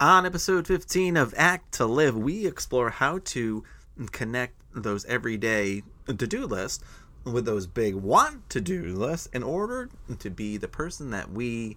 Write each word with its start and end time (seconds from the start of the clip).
On 0.00 0.24
episode 0.24 0.66
15 0.66 1.18
of 1.18 1.34
Act 1.36 1.72
to 1.72 1.84
Live, 1.84 2.16
we 2.16 2.46
explore 2.46 2.88
how 2.88 3.18
to 3.24 3.64
connect 4.12 4.54
those 4.74 5.04
everyday 5.04 5.82
to 6.06 6.26
do 6.26 6.46
lists 6.46 6.82
with 7.24 7.44
those 7.44 7.66
big 7.66 7.94
want 7.96 8.48
to 8.48 8.62
do 8.62 8.96
lists 8.96 9.28
in 9.34 9.42
order 9.42 9.90
to 10.18 10.30
be 10.30 10.56
the 10.56 10.68
person 10.68 11.10
that 11.10 11.30
we 11.30 11.76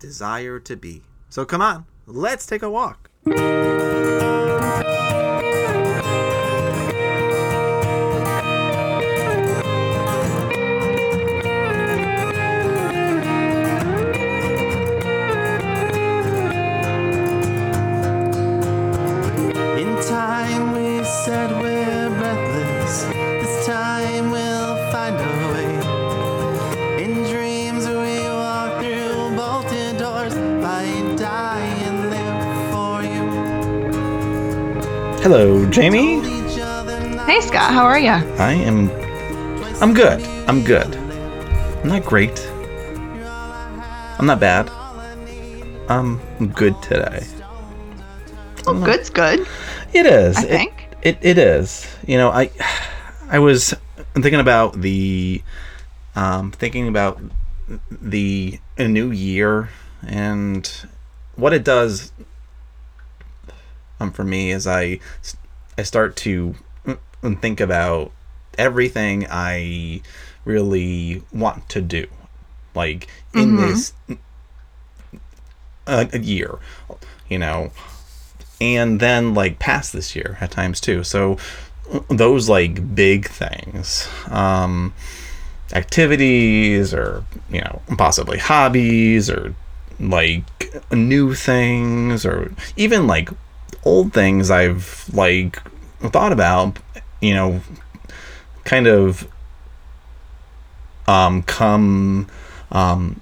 desire 0.00 0.58
to 0.58 0.74
be. 0.74 1.02
So 1.28 1.44
come 1.44 1.62
on, 1.62 1.86
let's 2.08 2.44
take 2.44 2.62
a 2.62 2.70
walk. 2.70 3.08
Jamie. 35.70 36.18
Each 36.18 36.58
other 36.60 36.98
now. 37.08 37.24
Hey 37.26 37.40
Scott, 37.40 37.72
how 37.72 37.84
are 37.84 37.98
you? 37.98 38.10
I 38.10 38.52
am. 38.52 38.90
I'm 39.82 39.94
good. 39.94 40.20
I'm 40.48 40.64
good. 40.64 40.94
I'm 40.96 41.88
not 41.88 42.04
great. 42.04 42.38
I'm 44.18 44.26
not 44.26 44.40
bad. 44.40 44.68
I'm 45.88 46.18
good 46.54 46.80
today. 46.82 47.24
Oh, 48.66 48.78
good's 48.84 49.10
good. 49.10 49.46
It 49.92 50.06
is. 50.06 50.36
I 50.36 50.42
It- 50.42 50.48
think. 50.48 50.86
It, 51.02 51.18
it 51.22 51.38
is. 51.38 51.86
You 52.06 52.18
know, 52.18 52.30
I 52.30 52.50
I 53.30 53.38
was 53.38 53.74
thinking 54.14 54.40
about 54.40 54.80
the 54.82 55.42
um 56.14 56.50
thinking 56.52 56.88
about 56.88 57.18
the 57.90 58.58
new 58.78 59.10
year 59.10 59.70
and 60.06 60.70
what 61.36 61.52
it 61.54 61.64
does 61.64 62.12
um 64.00 64.10
for 64.12 64.24
me 64.24 64.50
is 64.50 64.66
I 64.66 64.98
I 65.80 65.82
start 65.82 66.16
to 66.16 66.54
think 67.40 67.60
about 67.60 68.12
everything 68.56 69.26
I 69.28 70.02
really 70.44 71.22
want 71.32 71.68
to 71.70 71.80
do 71.80 72.06
like 72.74 73.08
in 73.34 73.56
this 73.56 73.92
uh, 75.86 76.06
a 76.12 76.18
year 76.18 76.58
you 77.30 77.38
know? 77.38 77.70
And 78.60 79.00
then 79.00 79.32
like 79.32 79.58
past 79.58 79.94
this 79.94 80.14
year 80.14 80.36
at 80.42 80.50
times 80.50 80.80
too. 80.82 81.02
So 81.02 81.38
those 82.08 82.48
like 82.48 82.94
big 82.94 83.26
things 83.26 84.08
um 84.28 84.94
activities 85.72 86.94
or 86.94 87.24
you 87.50 87.60
know 87.60 87.82
possibly 87.98 88.38
hobbies 88.38 89.28
or 89.28 89.56
like 89.98 90.44
new 90.92 91.34
things 91.34 92.24
or 92.24 92.52
even 92.76 93.08
like 93.08 93.30
old 93.84 94.12
things 94.12 94.50
i've 94.50 95.08
like 95.12 95.62
thought 96.10 96.32
about 96.32 96.78
you 97.20 97.34
know 97.34 97.60
kind 98.64 98.86
of 98.86 99.26
um 101.08 101.42
come 101.42 102.26
um 102.72 103.20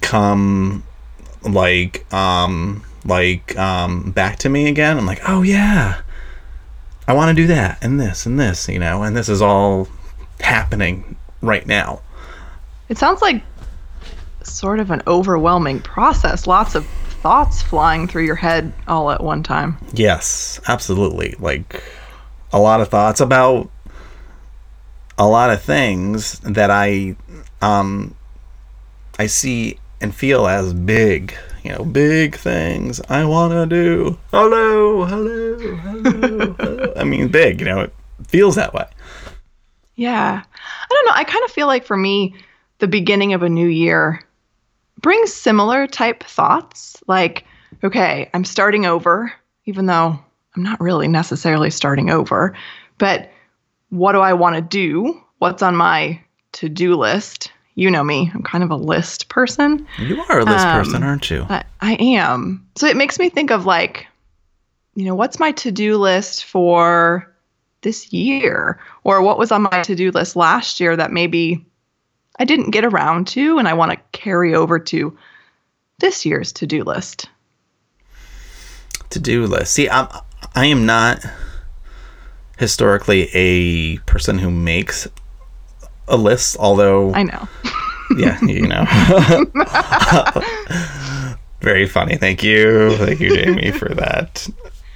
come 0.00 0.84
like 1.42 2.12
um 2.12 2.84
like 3.04 3.56
um 3.58 4.12
back 4.12 4.38
to 4.38 4.48
me 4.48 4.68
again. 4.68 4.96
I'm 4.98 5.06
like 5.06 5.20
oh 5.28 5.42
yeah. 5.42 6.00
I 7.08 7.14
want 7.14 7.36
to 7.36 7.42
do 7.42 7.48
that 7.48 7.78
and 7.82 8.00
this 8.00 8.26
and 8.26 8.38
this 8.38 8.68
you 8.68 8.78
know 8.78 9.02
and 9.02 9.16
this 9.16 9.28
is 9.28 9.42
all 9.42 9.88
happening 10.40 11.16
right 11.40 11.66
now. 11.66 12.00
It 12.88 12.98
sounds 12.98 13.22
like 13.22 13.42
sort 14.42 14.80
of 14.80 14.90
an 14.90 15.02
overwhelming 15.06 15.80
process. 15.80 16.46
Lots 16.46 16.74
of 16.74 16.86
thoughts 17.22 17.62
flying 17.62 18.06
through 18.08 18.24
your 18.24 18.34
head 18.34 18.72
all 18.88 19.10
at 19.10 19.22
one 19.22 19.42
time. 19.42 19.78
yes 19.94 20.60
absolutely 20.68 21.34
like 21.38 21.82
a 22.52 22.58
lot 22.58 22.80
of 22.80 22.88
thoughts 22.88 23.20
about 23.20 23.70
a 25.18 25.26
lot 25.26 25.50
of 25.50 25.62
things 25.62 26.38
that 26.40 26.70
i 26.70 27.14
um 27.60 28.14
i 29.18 29.26
see 29.26 29.78
and 30.00 30.14
feel 30.14 30.46
as 30.46 30.74
big 30.74 31.34
you 31.62 31.70
know 31.70 31.84
big 31.84 32.34
things 32.36 33.00
i 33.08 33.24
want 33.24 33.52
to 33.52 33.66
do 33.66 34.18
hello 34.32 35.04
hello 35.04 35.76
hello, 35.76 36.54
hello. 36.58 36.92
i 36.96 37.04
mean 37.04 37.28
big 37.28 37.60
you 37.60 37.66
know 37.66 37.80
it 37.80 37.92
feels 38.26 38.56
that 38.56 38.74
way 38.74 38.84
Yeah. 39.96 40.42
I 40.42 40.86
don't 40.94 41.06
know. 41.06 41.12
I 41.14 41.24
kind 41.24 41.44
of 41.44 41.50
feel 41.50 41.66
like 41.66 41.84
for 41.84 41.96
me, 41.96 42.34
the 42.78 42.88
beginning 42.88 43.34
of 43.34 43.42
a 43.42 43.48
new 43.48 43.68
year 43.68 44.22
brings 45.02 45.32
similar 45.32 45.86
type 45.86 46.24
thoughts. 46.24 47.02
Like, 47.06 47.44
okay, 47.84 48.30
I'm 48.32 48.44
starting 48.44 48.86
over, 48.86 49.32
even 49.66 49.86
though 49.86 50.18
I'm 50.56 50.62
not 50.62 50.80
really 50.80 51.08
necessarily 51.08 51.70
starting 51.70 52.10
over. 52.10 52.56
But 52.98 53.30
what 53.90 54.12
do 54.12 54.20
I 54.20 54.32
want 54.32 54.56
to 54.56 54.62
do? 54.62 55.20
What's 55.38 55.62
on 55.62 55.76
my 55.76 56.20
to 56.52 56.68
do 56.68 56.94
list? 56.94 57.52
You 57.74 57.90
know 57.90 58.04
me, 58.04 58.30
I'm 58.34 58.42
kind 58.42 58.62
of 58.62 58.70
a 58.70 58.76
list 58.76 59.28
person. 59.28 59.86
You 59.98 60.20
are 60.28 60.40
a 60.40 60.44
list 60.44 60.66
Um, 60.66 60.72
person, 60.72 61.02
aren't 61.02 61.30
you? 61.30 61.46
I, 61.48 61.64
I 61.80 61.94
am. 61.94 62.66
So 62.76 62.86
it 62.86 62.96
makes 62.96 63.18
me 63.18 63.30
think 63.30 63.50
of 63.50 63.64
like, 63.64 64.06
you 64.94 65.06
know, 65.06 65.14
what's 65.14 65.40
my 65.40 65.52
to 65.52 65.72
do 65.72 65.96
list 65.96 66.44
for 66.44 67.34
this 67.80 68.12
year? 68.12 68.78
Or 69.04 69.22
what 69.22 69.38
was 69.38 69.50
on 69.50 69.62
my 69.62 69.82
to 69.82 69.94
do 69.94 70.10
list 70.10 70.36
last 70.36 70.80
year 70.80 70.94
that 70.96 71.12
maybe 71.12 71.64
I 72.38 72.44
didn't 72.44 72.70
get 72.70 72.84
around 72.84 73.26
to 73.28 73.58
and 73.58 73.68
I 73.68 73.74
want 73.74 73.92
to 73.92 74.18
carry 74.18 74.54
over 74.54 74.78
to 74.78 75.16
this 75.98 76.26
year's 76.26 76.52
to 76.54 76.66
do 76.66 76.82
list? 76.82 77.28
To 79.10 79.20
do 79.20 79.46
list. 79.46 79.74
See, 79.74 79.88
I'm 79.88 80.08
I 80.54 80.66
am 80.66 80.86
not 80.86 81.24
historically 82.58 83.28
a 83.32 83.98
person 83.98 84.38
who 84.38 84.50
makes 84.50 85.08
a 86.08 86.16
list, 86.16 86.56
although 86.58 87.14
I 87.14 87.22
know. 87.22 87.48
yeah, 88.16 88.38
you 88.42 88.66
know. 88.66 88.84
Very 91.60 91.86
funny. 91.86 92.16
Thank 92.16 92.42
you. 92.42 92.96
Thank 92.96 93.20
you, 93.20 93.36
Jamie, 93.36 93.70
for 93.70 93.94
that. 93.94 94.48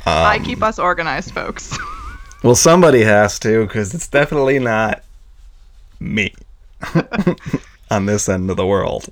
I 0.04 0.36
um, 0.36 0.44
keep 0.44 0.62
us 0.62 0.78
organized, 0.78 1.32
folks. 1.32 1.76
Well, 2.42 2.54
somebody 2.54 3.02
has 3.02 3.38
to, 3.40 3.66
because 3.66 3.94
it's 3.94 4.06
definitely 4.06 4.60
not 4.60 5.02
me 5.98 6.32
on 7.90 8.06
this 8.06 8.28
end 8.28 8.50
of 8.50 8.56
the 8.56 8.66
world. 8.66 9.08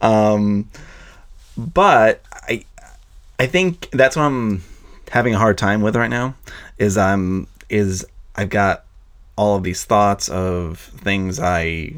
Um, 0.00 0.70
but 1.56 2.22
I, 2.32 2.64
I 3.38 3.46
think 3.46 3.90
that's 3.90 4.16
what 4.16 4.22
I'm 4.24 4.62
having 5.10 5.34
a 5.34 5.38
hard 5.38 5.58
time 5.58 5.82
with 5.82 5.96
right 5.96 6.10
now. 6.10 6.34
Is 6.78 6.96
I'm 6.98 7.46
is 7.68 8.06
I've 8.36 8.50
got 8.50 8.84
all 9.36 9.56
of 9.56 9.62
these 9.62 9.84
thoughts 9.84 10.28
of 10.28 10.78
things 10.78 11.40
I 11.40 11.94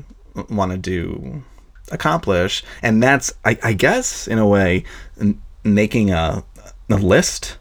want 0.51 0.73
to 0.73 0.79
do, 0.79 1.43
accomplish, 1.91 2.63
and 2.83 3.03
that's 3.03 3.33
I, 3.45 3.59
I 3.63 3.73
guess 3.73 4.29
in 4.29 4.39
a 4.39 4.47
way 4.47 4.85
n- 5.21 5.41
making 5.65 6.11
a 6.11 6.45
a 6.89 6.97
list 6.97 7.59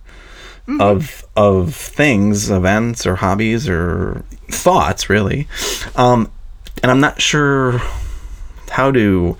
of 0.79 1.23
of 1.35 1.75
things, 1.75 2.49
events 2.49 3.05
or 3.05 3.15
hobbies 3.15 3.69
or 3.69 4.23
thoughts 4.49 5.09
really. 5.09 5.47
Um 5.95 6.31
and 6.85 6.91
I'm 6.91 6.99
not 6.99 7.19
sure 7.19 7.81
how 8.69 8.91
to 8.91 9.35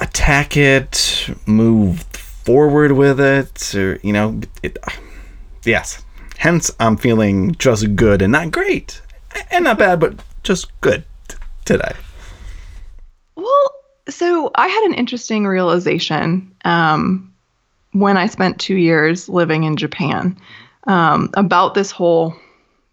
attack 0.00 0.56
it, 0.56 1.30
move 1.46 2.00
forward 2.00 2.90
with 2.90 3.20
it 3.20 3.72
or 3.76 4.00
you 4.02 4.12
know, 4.12 4.40
it, 4.60 4.76
yes. 5.62 6.04
Hence 6.36 6.68
I'm 6.80 6.96
feeling 6.96 7.54
just 7.54 7.94
good 7.94 8.22
and 8.22 8.32
not 8.32 8.50
great. 8.50 9.00
And 9.52 9.62
not 9.66 9.78
bad, 9.78 10.00
but 10.00 10.16
just 10.42 10.68
good 10.80 11.04
t- 11.28 11.36
today. 11.64 11.92
Well, 13.36 13.70
so 14.08 14.50
I 14.56 14.66
had 14.66 14.82
an 14.86 14.94
interesting 14.94 15.46
realization 15.46 16.52
um, 16.64 17.32
when 17.92 18.16
I 18.16 18.26
spent 18.26 18.58
two 18.58 18.74
years 18.74 19.28
living 19.28 19.62
in 19.62 19.76
Japan 19.76 20.36
um, 20.88 21.30
about 21.34 21.74
this 21.74 21.92
whole 21.92 22.34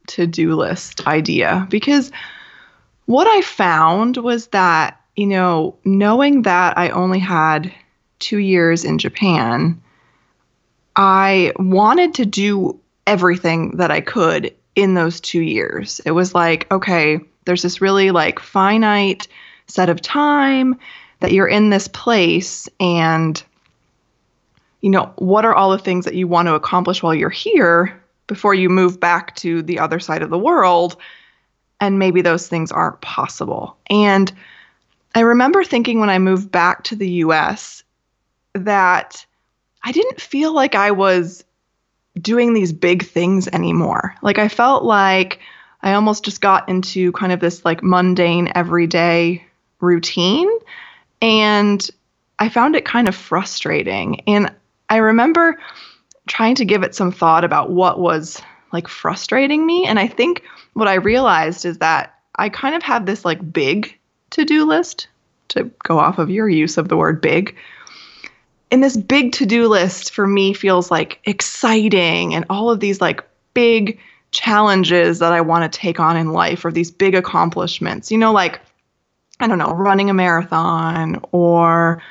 to 0.10 0.28
do 0.28 0.54
list 0.54 1.08
idea. 1.08 1.66
Because 1.72 2.12
what 3.06 3.28
I 3.28 3.42
found 3.42 4.18
was 4.18 4.48
that, 4.48 5.00
you 5.16 5.28
know, 5.28 5.76
knowing 5.84 6.44
that 6.44 6.78
I 6.78 6.90
only 6.90 7.20
had 7.20 7.74
two 8.20 8.38
years 8.38 8.86
in 8.86 8.98
Japan, 8.98 9.82
I 10.96 11.52
wanted 11.58 12.14
to 12.16 12.26
do 12.26 12.80
everything 13.06 13.78
that 13.78 13.92
I 13.92 14.02
could 14.02 14.54
in 14.76 14.94
those 14.94 15.20
two 15.20 15.42
years. 15.42 16.00
It 16.06 16.12
was 16.12 16.34
like, 16.34 16.72
okay, 16.72 17.20
there's 17.46 17.62
this 17.62 17.82
really 17.82 18.12
like 18.12 18.40
finite 18.40 19.28
set 19.68 19.90
of 19.90 20.02
time 20.02 20.78
that 21.20 21.32
you're 21.32 21.48
in 21.48 21.70
this 21.70 21.88
place 21.88 22.68
and 22.80 23.44
you 24.82 24.90
know, 24.90 25.14
what 25.16 25.46
are 25.46 25.56
all 25.56 25.72
the 25.72 25.78
things 25.78 26.04
that 26.04 26.14
you 26.14 26.28
want 26.28 26.50
to 26.50 26.56
accomplish 26.56 27.02
while 27.02 27.16
you're 27.16 27.30
here 27.30 28.04
before 28.28 28.54
you 28.54 28.68
move 28.68 29.00
back 29.00 29.34
to 29.38 29.62
the 29.62 29.80
other 29.80 29.98
side 29.98 30.22
of 30.22 30.30
the 30.30 30.38
world? 30.38 30.98
And 31.84 32.00
maybe 32.00 32.22
those 32.22 32.48
things 32.48 32.72
aren't 32.72 33.02
possible. 33.02 33.76
And 33.90 34.32
I 35.16 35.20
remember 35.20 35.66
thinking 35.66 36.00
when 36.00 36.10
I 36.10 36.18
moved 36.18 36.50
back 36.50 36.86
to 36.86 36.96
the 36.96 37.10
US 37.10 37.84
that 38.54 39.26
I 39.84 39.92
didn't 39.92 40.22
feel 40.22 40.54
like 40.54 40.76
I 40.76 40.92
was 40.92 41.44
doing 42.22 42.54
these 42.54 42.72
big 42.72 43.04
things 43.04 43.50
anymore. 43.50 44.16
Like 44.22 44.40
I 44.40 44.48
felt 44.48 44.84
like 44.84 45.40
I 45.82 45.94
almost 45.94 46.24
just 46.24 46.40
got 46.40 46.70
into 46.70 47.12
kind 47.12 47.34
of 47.34 47.42
this 47.42 47.66
like 47.66 47.84
mundane 47.84 48.50
everyday 48.56 49.46
routine 49.82 50.50
and 51.22 51.90
I 52.40 52.48
found 52.48 52.78
it 52.78 52.86
kind 52.86 53.10
of 53.10 53.16
frustrating. 53.16 54.22
And 54.22 54.54
I 54.90 54.98
remember 54.98 55.60
trying 56.28 56.56
to 56.56 56.66
give 56.66 56.82
it 56.84 56.96
some 56.96 57.12
thought 57.12 57.44
about 57.44 57.72
what 57.72 58.00
was 58.00 58.42
like 58.74 58.88
frustrating 58.88 59.66
me 59.66 59.86
and 59.86 60.00
I 60.00 60.08
think 60.08 60.44
what 60.74 60.88
I 60.88 60.96
realized 60.96 61.66
is 61.66 61.78
that 61.78 62.16
I 62.36 62.50
kind 62.50 62.76
of 62.76 62.84
have 62.84 63.06
this 63.06 63.24
like 63.24 63.54
big 63.54 63.98
to-do 64.32 64.66
list 64.66 65.08
to 65.50 65.70
go 65.84 66.00
off 66.00 66.18
of 66.18 66.30
your 66.30 66.50
use 66.50 66.78
of 66.78 66.90
the 66.90 66.98
word 66.98 67.22
big 67.22 67.56
and 68.72 68.84
this 68.84 68.98
big 68.98 69.34
to-do 69.34 69.68
list 69.68 70.12
for 70.12 70.26
me 70.26 70.52
feels 70.52 70.90
like 70.90 71.20
exciting 71.26 72.34
and 72.34 72.44
all 72.50 72.72
of 72.72 72.80
these 72.80 73.00
like 73.00 73.24
big 73.54 74.00
challenges 74.32 75.20
that 75.20 75.32
I 75.32 75.42
want 75.42 75.72
to 75.72 75.80
take 75.80 76.00
on 76.00 76.18
in 76.18 76.34
life 76.34 76.66
or 76.66 76.72
these 76.72 76.90
big 76.90 77.14
accomplishments. 77.14 78.12
You 78.12 78.18
know, 78.18 78.34
like 78.34 78.60
I 79.40 79.48
don't 79.48 79.60
know, 79.60 79.74
running 79.74 80.10
a 80.10 80.14
marathon 80.14 81.24
or 81.32 82.02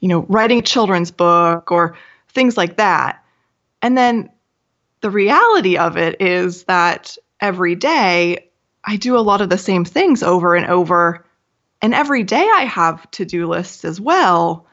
you 0.00 0.08
know, 0.08 0.26
writing 0.28 0.58
a 0.58 0.62
children's 0.62 1.10
book 1.10 1.72
or 1.72 1.96
things 2.28 2.56
like 2.56 2.76
that. 2.76 3.24
And 3.80 3.96
then 3.96 4.30
the 5.00 5.10
reality 5.10 5.76
of 5.76 5.96
it 5.96 6.20
is 6.20 6.64
that 6.64 7.16
every 7.40 7.74
day 7.74 8.50
I 8.84 8.96
do 8.96 9.16
a 9.16 9.20
lot 9.20 9.40
of 9.40 9.48
the 9.48 9.58
same 9.58 9.84
things 9.84 10.22
over 10.22 10.54
and 10.54 10.66
over. 10.66 11.24
And 11.82 11.94
every 11.94 12.22
day 12.22 12.48
I 12.54 12.64
have 12.64 13.10
to 13.12 13.24
do 13.24 13.46
lists 13.46 13.84
as 13.84 14.00
well. 14.00 14.66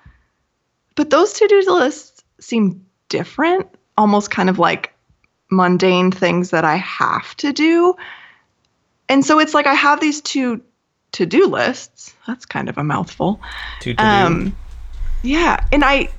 But 0.95 1.09
those 1.09 1.33
to 1.33 1.47
do 1.47 1.63
lists 1.67 2.23
seem 2.39 2.85
different, 3.09 3.67
almost 3.97 4.31
kind 4.31 4.49
of 4.49 4.59
like 4.59 4.93
mundane 5.49 6.11
things 6.11 6.49
that 6.49 6.65
I 6.65 6.75
have 6.75 7.35
to 7.37 7.53
do. 7.53 7.95
And 9.09 9.23
so 9.23 9.39
it's 9.39 9.53
like 9.53 9.67
I 9.67 9.73
have 9.73 9.99
these 9.99 10.21
two 10.21 10.61
to 11.13 11.25
do 11.25 11.47
lists. 11.47 12.13
That's 12.27 12.45
kind 12.45 12.67
of 12.67 12.77
a 12.77 12.83
mouthful. 12.83 13.39
To 13.81 13.93
to 13.93 14.03
Um, 14.03 14.57
yeah, 15.23 15.65
and 15.71 15.85
I 15.85 16.09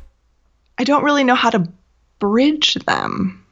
I 0.79 0.85
don't 0.85 1.05
really 1.05 1.25
know 1.25 1.35
how 1.35 1.51
to 1.51 1.69
bridge 2.19 2.75
them. 2.87 3.45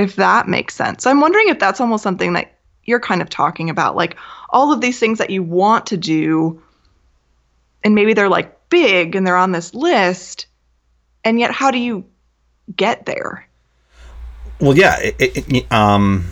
If 0.00 0.16
that 0.16 0.48
makes 0.48 0.74
sense. 0.74 1.02
So 1.04 1.10
I'm 1.10 1.20
wondering 1.20 1.48
if 1.48 1.58
that's 1.58 1.80
almost 1.80 2.02
something 2.02 2.32
that 2.32 2.52
you're 2.84 3.00
kind 3.00 3.20
of 3.20 3.28
talking 3.28 3.68
about 3.68 3.94
like 3.94 4.16
all 4.48 4.72
of 4.72 4.80
these 4.80 4.98
things 4.98 5.18
that 5.18 5.28
you 5.30 5.42
want 5.42 5.86
to 5.86 5.96
do 5.96 6.60
and 7.84 7.94
maybe 7.94 8.14
they're 8.14 8.28
like 8.28 8.68
big 8.70 9.14
and 9.14 9.26
they're 9.26 9.36
on 9.36 9.52
this 9.52 9.74
list 9.74 10.46
and 11.24 11.38
yet 11.38 11.50
how 11.50 11.70
do 11.70 11.78
you 11.78 12.04
get 12.76 13.04
there? 13.04 13.46
Well, 14.60 14.76
yeah, 14.76 14.98
it, 15.00 15.14
it, 15.18 15.72
um, 15.72 16.30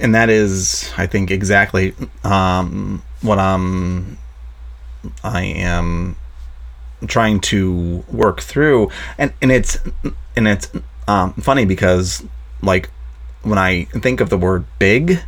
and 0.00 0.14
that 0.14 0.28
is, 0.30 0.92
I 0.96 1.06
think, 1.06 1.30
exactly 1.30 1.94
um, 2.24 3.02
what 3.22 3.38
I'm. 3.38 4.18
I 5.22 5.42
am 5.42 6.16
trying 7.06 7.40
to 7.40 8.04
work 8.08 8.40
through, 8.40 8.90
and 9.18 9.32
and 9.42 9.52
it's 9.52 9.78
and 10.36 10.48
it's 10.48 10.70
um, 11.06 11.34
funny 11.34 11.64
because 11.64 12.24
like 12.62 12.90
when 13.42 13.58
I 13.58 13.84
think 13.84 14.20
of 14.20 14.28
the 14.30 14.38
word 14.38 14.64
big, 14.78 15.20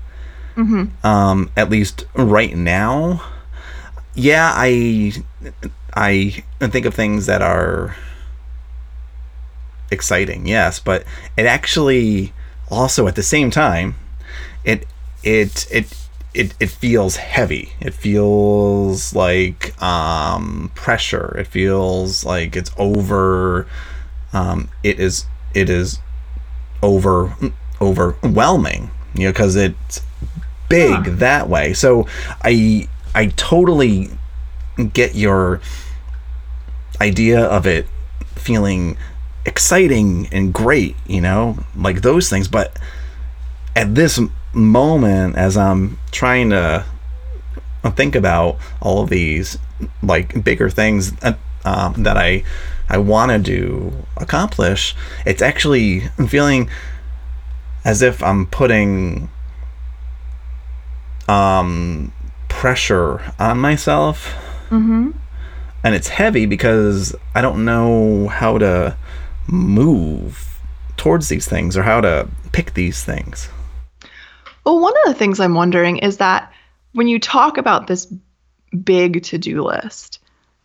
um, 1.04 1.50
at 1.56 1.70
least 1.70 2.04
right 2.14 2.54
now, 2.56 3.22
yeah, 4.14 4.52
I 4.54 5.12
I 5.94 6.42
think 6.60 6.86
of 6.86 6.94
things 6.94 7.26
that 7.26 7.40
are 7.42 7.96
exciting, 9.90 10.46
yes, 10.46 10.78
but 10.78 11.04
it 11.36 11.46
actually 11.46 12.32
also 12.70 13.06
at 13.06 13.14
the 13.14 13.22
same 13.22 13.50
time, 13.50 13.94
it 14.64 14.86
it 15.22 15.66
it 15.70 15.96
it, 16.34 16.54
it 16.60 16.70
feels 16.70 17.16
heavy. 17.16 17.72
It 17.80 17.92
feels 17.94 19.14
like 19.14 19.80
um, 19.82 20.70
pressure. 20.74 21.36
It 21.38 21.46
feels 21.48 22.24
like 22.24 22.54
it's 22.56 22.70
over. 22.76 23.66
Um, 24.32 24.68
it 24.84 25.00
is 25.00 25.26
it 25.54 25.68
is 25.68 25.98
over 26.82 27.34
overwhelming. 27.80 28.90
You 29.14 29.24
know, 29.26 29.32
because 29.32 29.56
it's 29.56 30.02
big 30.68 30.92
Huh. 30.92 31.02
that 31.06 31.48
way. 31.48 31.72
So 31.74 32.06
I 32.42 32.88
I 33.14 33.26
totally 33.36 34.10
get 34.92 35.14
your 35.14 35.60
idea 37.00 37.40
of 37.44 37.66
it 37.66 37.86
feeling 38.36 38.96
exciting 39.44 40.28
and 40.32 40.52
great, 40.54 40.96
you 41.06 41.20
know, 41.20 41.58
like 41.76 42.02
those 42.02 42.28
things. 42.28 42.46
But 42.46 42.76
at 43.74 43.94
this 43.94 44.20
moment, 44.52 45.36
as 45.36 45.56
I'm 45.56 45.98
trying 46.12 46.50
to 46.50 46.84
think 47.96 48.14
about 48.14 48.58
all 48.80 49.02
of 49.02 49.10
these 49.10 49.58
like 50.02 50.44
bigger 50.44 50.68
things 50.70 51.12
uh, 51.22 51.32
um, 51.64 52.02
that 52.02 52.16
I 52.16 52.44
I 52.88 52.98
want 52.98 53.32
to 53.32 53.38
do 53.38 53.92
accomplish, 54.16 54.94
it's 55.26 55.42
actually 55.42 56.02
I'm 56.18 56.28
feeling 56.28 56.68
as 57.84 58.02
if 58.02 58.22
I'm 58.22 58.46
putting 58.46 59.28
um 61.28 62.12
pressure 62.48 63.20
on 63.38 63.58
myself 63.58 64.34
Mhm. 64.70 65.14
and 65.84 65.94
it's 65.94 66.08
heavy 66.08 66.46
because 66.46 67.14
I 67.34 67.40
don't 67.40 67.64
know 67.64 68.28
how 68.28 68.58
to 68.58 68.96
move 69.46 70.58
towards 70.96 71.28
these 71.28 71.46
things 71.46 71.76
or 71.76 71.82
how 71.82 72.00
to 72.00 72.28
pick 72.52 72.74
these 72.74 73.02
things. 73.04 73.48
Well, 74.64 74.80
one 74.80 74.92
of 75.04 75.12
the 75.12 75.18
things 75.18 75.40
I'm 75.40 75.54
wondering 75.54 75.98
is 75.98 76.18
that 76.18 76.52
when 76.92 77.08
you 77.08 77.18
talk 77.18 77.56
about 77.56 77.86
this 77.86 78.12
big 78.84 79.22
to 79.24 79.38
do 79.38 79.62
list, 79.62 80.18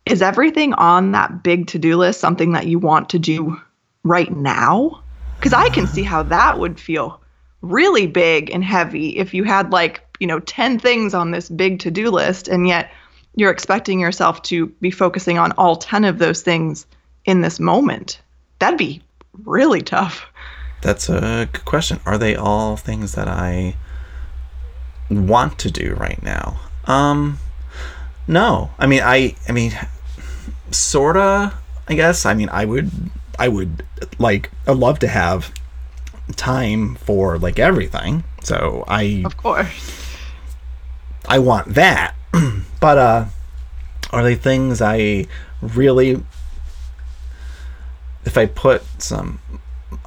is 0.05 0.21
everything 0.21 0.73
on 0.73 1.11
that 1.13 1.43
big 1.43 1.67
to 1.67 1.79
do 1.79 1.95
list 1.95 2.19
something 2.19 2.51
that 2.51 2.67
you 2.67 2.77
want 2.77 3.09
to 3.09 3.19
do 3.19 3.59
right 4.03 4.35
now? 4.35 5.01
Because 5.37 5.53
I 5.53 5.69
can 5.69 5.87
see 5.87 6.03
how 6.03 6.23
that 6.23 6.59
would 6.59 6.79
feel 6.79 7.21
really 7.61 8.07
big 8.07 8.51
and 8.51 8.63
heavy 8.63 9.17
if 9.17 9.33
you 9.33 9.43
had 9.43 9.71
like, 9.71 10.01
you 10.19 10.27
know, 10.27 10.39
10 10.39 10.79
things 10.79 11.13
on 11.13 11.31
this 11.31 11.49
big 11.49 11.79
to 11.79 11.91
do 11.91 12.09
list 12.09 12.47
and 12.47 12.67
yet 12.67 12.91
you're 13.35 13.51
expecting 13.51 13.99
yourself 13.99 14.41
to 14.43 14.67
be 14.67 14.91
focusing 14.91 15.37
on 15.37 15.51
all 15.53 15.75
10 15.75 16.05
of 16.05 16.19
those 16.19 16.41
things 16.41 16.85
in 17.25 17.41
this 17.41 17.59
moment. 17.59 18.21
That'd 18.59 18.77
be 18.77 19.01
really 19.43 19.81
tough. 19.81 20.25
That's 20.81 21.09
a 21.09 21.49
good 21.51 21.65
question. 21.65 21.99
Are 22.05 22.17
they 22.17 22.35
all 22.35 22.77
things 22.77 23.13
that 23.13 23.27
I 23.27 23.75
want 25.09 25.59
to 25.59 25.71
do 25.71 25.95
right 25.95 26.21
now? 26.21 26.59
Um 26.85 27.39
no. 28.27 28.71
I 28.79 28.87
mean 28.87 29.01
I 29.03 29.35
I 29.49 29.51
mean 29.51 29.73
sorta 30.71 31.53
I 31.87 31.95
guess. 31.95 32.25
I 32.25 32.33
mean 32.33 32.49
I 32.49 32.65
would 32.65 32.91
I 33.37 33.47
would 33.47 33.85
like 34.17 34.51
I'd 34.67 34.77
love 34.77 34.99
to 34.99 35.07
have 35.07 35.53
time 36.35 36.95
for 36.95 37.37
like 37.37 37.59
everything. 37.59 38.23
So 38.41 38.83
I 38.87 39.23
Of 39.25 39.37
course. 39.37 40.17
I 41.27 41.39
want 41.39 41.73
that. 41.73 42.15
but 42.79 42.97
uh 42.97 43.25
are 44.11 44.23
they 44.23 44.35
things 44.35 44.81
I 44.81 45.25
really 45.61 46.23
if 48.23 48.37
I 48.37 48.45
put 48.45 48.83
some 49.01 49.39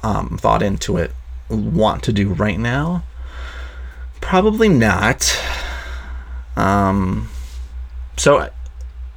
um 0.03 0.37
thought 0.39 0.61
into 0.61 0.97
it 0.97 1.11
want 1.49 2.03
to 2.03 2.13
do 2.13 2.29
right 2.29 2.59
now? 2.59 3.03
Probably 4.21 4.69
not. 4.69 5.37
Um 6.55 7.29
so 8.17 8.49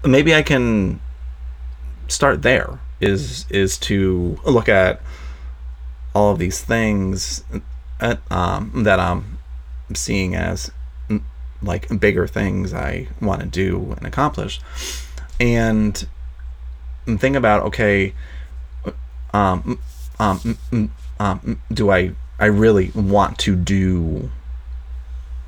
maybe 0.04 0.34
I 0.34 0.42
can 0.42 1.00
start 2.08 2.42
there 2.42 2.78
is 3.02 3.44
is 3.50 3.76
to 3.76 4.38
look 4.44 4.68
at 4.68 5.02
all 6.14 6.32
of 6.32 6.38
these 6.38 6.62
things 6.62 7.44
uh, 8.00 8.16
um, 8.30 8.84
that 8.84 9.00
I'm 9.00 9.38
seeing 9.92 10.34
as 10.34 10.70
mm, 11.08 11.20
like 11.62 12.00
bigger 12.00 12.26
things 12.26 12.72
I 12.72 13.08
want 13.20 13.40
to 13.40 13.46
do 13.46 13.94
and 13.96 14.06
accomplish, 14.06 14.60
and 15.40 16.06
think 17.06 17.36
about 17.36 17.64
okay, 17.64 18.14
um, 19.34 19.78
um, 20.18 20.38
mm, 20.38 20.56
mm, 20.70 20.90
um, 21.18 21.60
do 21.72 21.90
I 21.90 22.12
I 22.38 22.46
really 22.46 22.92
want 22.94 23.38
to 23.40 23.56
do 23.56 24.30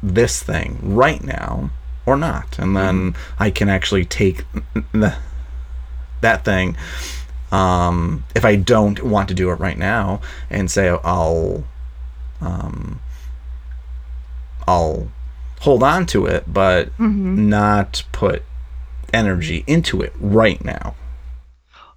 this 0.03 0.43
thing 0.43 0.79
right 0.83 1.23
now 1.23 1.71
or 2.05 2.17
not, 2.17 2.59
and 2.59 2.77
then 2.77 3.15
I 3.39 3.51
can 3.51 3.69
actually 3.69 4.05
take 4.05 4.45
the 4.93 5.17
that 6.21 6.45
thing 6.45 6.77
um, 7.55 8.25
if 8.35 8.45
I 8.45 8.57
don't 8.57 9.01
want 9.05 9.29
to 9.29 9.35
do 9.35 9.49
it 9.51 9.55
right 9.55 9.79
now 9.79 10.21
and 10.51 10.69
say 10.69 10.89
I'll 10.89 11.63
um, 12.41 13.01
I'll 14.67 15.09
hold 15.61 15.85
on 15.85 16.05
to 16.07 16.27
it 16.27 16.53
but 16.53 16.91
not 16.99 18.03
put 18.11 18.43
energy 19.13 19.63
into 19.69 20.03
it 20.03 20.13
right 20.19 20.63
now. 20.65 20.97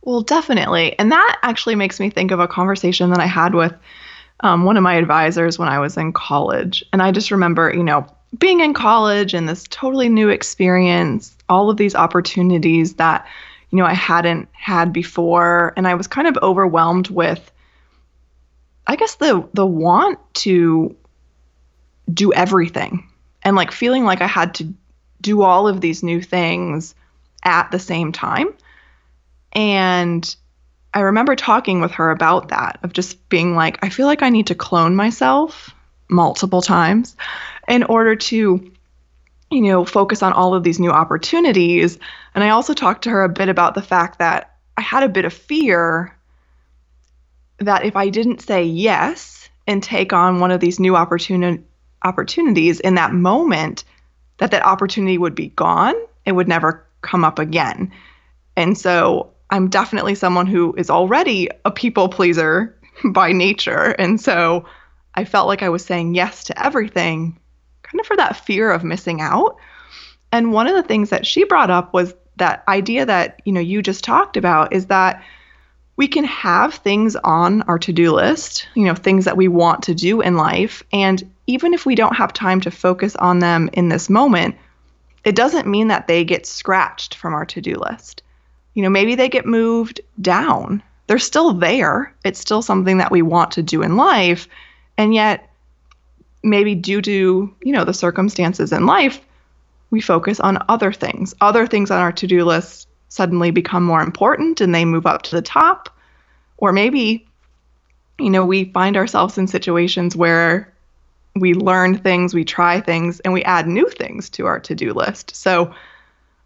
Well, 0.03 0.21
definitely. 0.21 0.97
And 0.99 1.11
that 1.11 1.39
actually 1.41 1.75
makes 1.75 1.99
me 1.99 2.11
think 2.11 2.31
of 2.31 2.39
a 2.39 2.47
conversation 2.47 3.09
that 3.09 3.19
I 3.19 3.25
had 3.25 3.55
with 3.55 3.73
um, 4.41 4.63
one 4.63 4.77
of 4.77 4.83
my 4.83 4.93
advisors 4.93 5.57
when 5.57 5.67
I 5.67 5.79
was 5.79 5.97
in 5.97 6.13
college. 6.13 6.85
And 6.93 7.01
I 7.01 7.11
just 7.11 7.31
remember, 7.31 7.73
you 7.73 7.83
know, 7.83 8.05
being 8.37 8.59
in 8.59 8.75
college 8.75 9.33
and 9.33 9.49
this 9.49 9.65
totally 9.69 10.07
new 10.07 10.29
experience, 10.29 11.35
all 11.49 11.71
of 11.71 11.77
these 11.77 11.95
opportunities 11.95 12.93
that, 12.93 13.27
you 13.71 13.77
know, 13.77 13.85
I 13.85 13.93
hadn't 13.93 14.49
had 14.53 14.93
before. 14.93 15.73
And 15.75 15.87
I 15.87 15.95
was 15.95 16.07
kind 16.07 16.27
of 16.27 16.37
overwhelmed 16.41 17.09
with, 17.09 17.51
I 18.85 18.95
guess, 18.95 19.15
the, 19.15 19.47
the 19.53 19.65
want 19.65 20.19
to 20.35 20.95
do 22.11 22.31
everything 22.33 23.09
and 23.43 23.55
like 23.55 23.71
feeling 23.71 24.05
like 24.05 24.21
I 24.21 24.27
had 24.27 24.55
to 24.55 24.73
do 25.19 25.41
all 25.41 25.67
of 25.67 25.81
these 25.81 26.03
new 26.03 26.21
things 26.21 26.95
at 27.43 27.71
the 27.71 27.79
same 27.79 28.11
time. 28.11 28.53
And 29.53 30.35
I 30.93 31.01
remember 31.01 31.35
talking 31.35 31.81
with 31.81 31.91
her 31.91 32.11
about 32.11 32.49
that, 32.49 32.79
of 32.83 32.93
just 32.93 33.27
being 33.29 33.55
like, 33.55 33.83
I 33.83 33.89
feel 33.89 34.05
like 34.05 34.23
I 34.23 34.29
need 34.29 34.47
to 34.47 34.55
clone 34.55 34.95
myself 34.95 35.73
multiple 36.09 36.61
times 36.61 37.15
in 37.67 37.83
order 37.83 38.15
to, 38.15 38.71
you 39.49 39.61
know, 39.61 39.85
focus 39.85 40.21
on 40.21 40.33
all 40.33 40.53
of 40.53 40.63
these 40.63 40.79
new 40.79 40.91
opportunities. 40.91 41.97
And 42.35 42.43
I 42.43 42.49
also 42.49 42.73
talked 42.73 43.03
to 43.03 43.09
her 43.09 43.23
a 43.23 43.29
bit 43.29 43.49
about 43.49 43.75
the 43.75 43.81
fact 43.81 44.19
that 44.19 44.55
I 44.75 44.81
had 44.81 45.03
a 45.03 45.09
bit 45.09 45.25
of 45.25 45.33
fear 45.33 46.15
that 47.59 47.85
if 47.85 47.95
I 47.95 48.09
didn't 48.09 48.41
say 48.41 48.63
yes 48.63 49.49
and 49.65 49.81
take 49.81 50.13
on 50.13 50.39
one 50.39 50.51
of 50.51 50.59
these 50.59 50.79
new 50.79 50.93
opportuni- 50.93 51.63
opportunities 52.03 52.79
in 52.79 52.95
that 52.95 53.13
moment, 53.13 53.83
that 54.37 54.51
that 54.51 54.65
opportunity 54.65 55.17
would 55.17 55.35
be 55.35 55.47
gone. 55.49 55.95
It 56.25 56.33
would 56.33 56.47
never 56.47 56.85
come 57.01 57.23
up 57.23 57.39
again. 57.39 57.91
And 58.55 58.77
so 58.77 59.31
I'm 59.49 59.69
definitely 59.69 60.15
someone 60.15 60.47
who 60.47 60.73
is 60.77 60.89
already 60.89 61.49
a 61.65 61.71
people 61.71 62.09
pleaser 62.09 62.77
by 63.11 63.31
nature. 63.31 63.95
And 63.97 64.19
so 64.19 64.65
I 65.15 65.25
felt 65.25 65.47
like 65.47 65.63
I 65.63 65.69
was 65.69 65.85
saying 65.85 66.15
yes 66.15 66.43
to 66.45 66.63
everything, 66.65 67.39
kind 67.89 67.99
of 67.99 68.05
for 68.05 68.15
that 68.17 68.45
fear 68.45 68.71
of 68.71 68.83
missing 68.83 69.21
out. 69.21 69.57
And 70.31 70.51
one 70.51 70.67
of 70.67 70.75
the 70.75 70.83
things 70.83 71.09
that 71.09 71.25
she 71.25 71.43
brought 71.43 71.69
up 71.69 71.93
was 71.93 72.13
that 72.35 72.63
idea 72.67 73.05
that, 73.05 73.41
you 73.45 73.53
know, 73.53 73.61
you 73.61 73.81
just 73.81 74.03
talked 74.03 74.37
about 74.37 74.73
is 74.73 74.87
that 74.87 75.23
we 75.95 76.07
can 76.07 76.25
have 76.25 76.75
things 76.75 77.15
on 77.15 77.63
our 77.63 77.79
to-do 77.79 78.11
list, 78.11 78.67
you 78.75 78.85
know, 78.85 78.93
things 78.93 79.25
that 79.25 79.37
we 79.37 79.47
want 79.47 79.81
to 79.83 79.95
do 79.95 80.21
in 80.21 80.35
life, 80.35 80.83
and 80.93 81.29
even 81.47 81.73
if 81.73 81.85
we 81.85 81.95
don't 81.95 82.15
have 82.15 82.33
time 82.33 82.61
to 82.61 82.69
focus 82.69 83.15
on 83.15 83.39
them 83.39 83.69
in 83.73 83.89
this 83.89 84.09
moment, 84.09 84.55
it 85.23 85.35
doesn't 85.35 85.65
mean 85.65 85.87
that 85.87 86.07
they 86.07 86.23
get 86.23 86.45
scratched 86.45 87.15
from 87.15 87.33
our 87.33 87.45
to-do 87.45 87.75
list 87.75 88.21
you 88.77 88.83
know, 88.83 88.91
maybe 88.91 89.15
they 89.15 89.27
get 89.27 89.47
moved 89.47 90.01
down. 90.21 90.83
They're 91.07 91.17
still 91.17 91.51
there. 91.51 92.13
It's 92.23 92.39
still 92.39 92.61
something 92.61 92.99
that 92.99 93.09
we 93.09 93.23
want 93.23 93.49
to 93.53 93.63
do 93.63 93.81
in 93.81 93.95
life. 93.95 94.47
And 94.99 95.15
yet, 95.15 95.49
maybe 96.47 96.75
due 96.75 97.01
to, 97.01 97.55
you 97.61 97.71
know, 97.71 97.83
the 97.83 97.93
circumstances 97.93 98.71
in 98.71 98.85
life, 98.85 99.21
we 99.89 100.01
focus 100.01 100.39
on 100.39 100.63
other 100.69 100.91
things. 100.91 101.35
Other 101.41 101.67
things 101.67 101.91
on 101.91 101.99
our 101.99 102.11
to 102.13 102.27
do 102.27 102.43
list 102.43 102.87
suddenly 103.09 103.51
become 103.51 103.83
more 103.83 104.01
important 104.01 104.61
and 104.61 104.73
they 104.73 104.85
move 104.85 105.05
up 105.05 105.21
to 105.23 105.35
the 105.35 105.41
top. 105.41 105.89
Or 106.57 106.73
maybe, 106.73 107.27
you 108.19 108.29
know, 108.29 108.45
we 108.45 108.65
find 108.65 108.97
ourselves 108.97 109.37
in 109.37 109.47
situations 109.47 110.15
where 110.15 110.73
we 111.35 111.53
learn 111.53 111.97
things, 111.97 112.33
we 112.33 112.43
try 112.43 112.81
things, 112.81 113.19
and 113.19 113.31
we 113.31 113.43
add 113.43 113.67
new 113.67 113.87
things 113.89 114.29
to 114.31 114.47
our 114.47 114.59
to 114.61 114.73
do 114.73 114.93
list. 114.93 115.35
So 115.35 115.73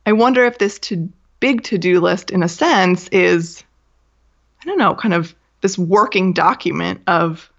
I 0.06 0.12
wonder 0.12 0.46
if 0.46 0.58
this 0.58 0.80
to 0.80 1.10
big 1.40 1.64
to 1.64 1.78
do 1.78 2.00
list, 2.02 2.30
in 2.30 2.44
a 2.44 2.50
sense, 2.50 3.08
is 3.10 3.64
I 4.62 4.66
don't 4.66 4.78
know, 4.78 4.94
kind 4.94 5.14
of 5.14 5.34
this 5.62 5.78
working 5.78 6.34
document 6.34 7.02
of 7.08 7.52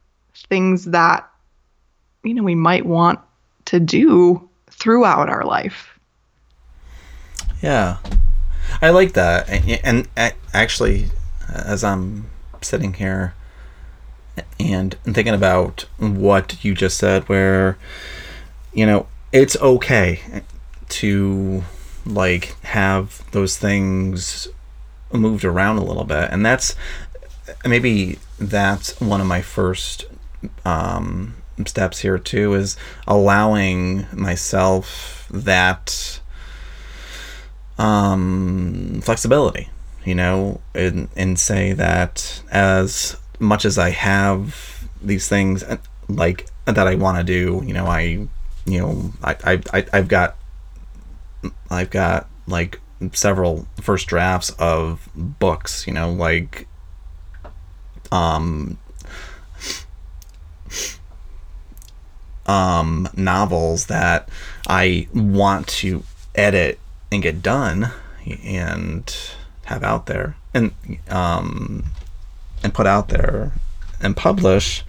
things 0.49 0.85
that, 0.87 1.29
you 2.23 2.35
know, 2.35 2.43
we 2.43 2.55
might 2.55 2.87
want 2.87 3.21
to 3.67 3.81
do 3.81 4.49
throughout 4.71 5.29
our 5.29 5.45
life. 5.45 5.99
Yeah, 7.63 7.99
I 8.81 8.91
like 8.91 9.13
that. 9.13 9.49
And, 9.49 9.81
and 9.85 10.35
actually, 10.53 11.07
as 11.49 11.85
I'm 11.85 12.31
sitting 12.61 12.95
here 12.95 13.35
and 14.59 14.95
thinking 15.05 15.35
about 15.35 15.87
what 15.99 16.65
you 16.65 16.75
just 16.75 16.97
said, 16.97 17.29
where, 17.29 17.77
you 18.73 18.87
know, 18.87 19.07
it's 19.33 19.57
okay 19.57 20.21
to 20.89 21.63
like 22.05 22.61
have 22.63 23.23
those 23.33 23.57
things 23.57 24.49
moved 25.13 25.45
around 25.45 25.77
a 25.79 25.85
little 25.85 26.05
bit 26.05 26.29
and 26.31 26.45
that's 26.45 26.75
maybe 27.65 28.19
that's 28.39 28.99
one 29.01 29.21
of 29.21 29.27
my 29.27 29.41
first 29.41 30.07
um, 30.65 31.35
steps 31.67 31.99
here 31.99 32.19
too 32.19 32.55
is 32.55 32.77
allowing 33.07 34.07
myself 34.13 35.27
that 35.31 36.21
um, 37.79 39.01
flexibility 39.03 39.69
you 40.05 40.15
know 40.15 40.61
and, 40.75 41.09
and 41.17 41.39
say 41.39 41.73
that 41.73 42.43
as 42.51 43.17
much 43.39 43.65
as 43.65 43.79
i 43.79 43.91
have 43.91 44.89
these 45.01 45.29
things 45.29 45.65
like 46.09 46.49
that 46.65 46.87
i 46.87 46.95
want 46.95 47.19
to 47.19 47.25
do 47.25 47.63
you 47.65 47.73
know 47.73 47.87
i 47.87 48.27
you 48.65 48.79
know 48.79 49.13
I, 49.23 49.61
I 49.75 49.87
i've 49.93 50.09
got 50.09 50.37
I've 51.71 51.91
got 51.91 52.29
like 52.47 52.81
several 53.13 53.67
first 53.81 54.07
drafts 54.07 54.51
of 54.59 55.09
books, 55.15 55.87
you 55.87 55.93
know, 55.93 56.13
like 56.13 56.67
um 58.11 58.79
um 62.47 63.09
novels 63.17 63.87
that 63.87 64.29
I 64.67 65.09
want 65.15 65.69
to 65.69 66.03
edit 66.35 66.79
and 67.11 67.23
get 67.23 67.43
done 67.43 67.91
and 68.43 69.17
have 69.65 69.85
out 69.85 70.07
there 70.07 70.37
and 70.55 70.73
um 71.09 71.85
and 72.63 72.73
put 72.75 72.87
out 72.87 73.09
there 73.09 73.53
and 74.01 74.17
publish. 74.17 74.85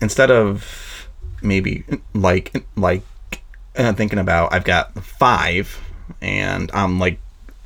Instead 0.00 0.30
of 0.30 1.08
maybe 1.42 1.84
like 2.14 2.64
like 2.76 3.02
I'm 3.76 3.94
thinking 3.94 4.18
about 4.18 4.52
I've 4.52 4.64
got 4.64 4.92
five, 5.02 5.80
and 6.20 6.70
I'm 6.74 6.98
like 6.98 7.20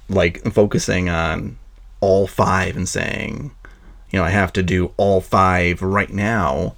like 0.08 0.42
focusing 0.52 1.08
on 1.08 1.58
all 2.00 2.26
five 2.26 2.76
and 2.76 2.88
saying, 2.88 3.52
you 4.14 4.20
know, 4.20 4.26
I 4.26 4.30
have 4.30 4.52
to 4.52 4.62
do 4.62 4.92
all 4.96 5.20
five 5.20 5.82
right 5.82 6.08
now. 6.08 6.76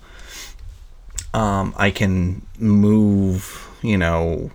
Um, 1.34 1.74
I 1.76 1.90
can 1.90 2.46
move, 2.58 3.68
you 3.82 3.98
know, 3.98 4.52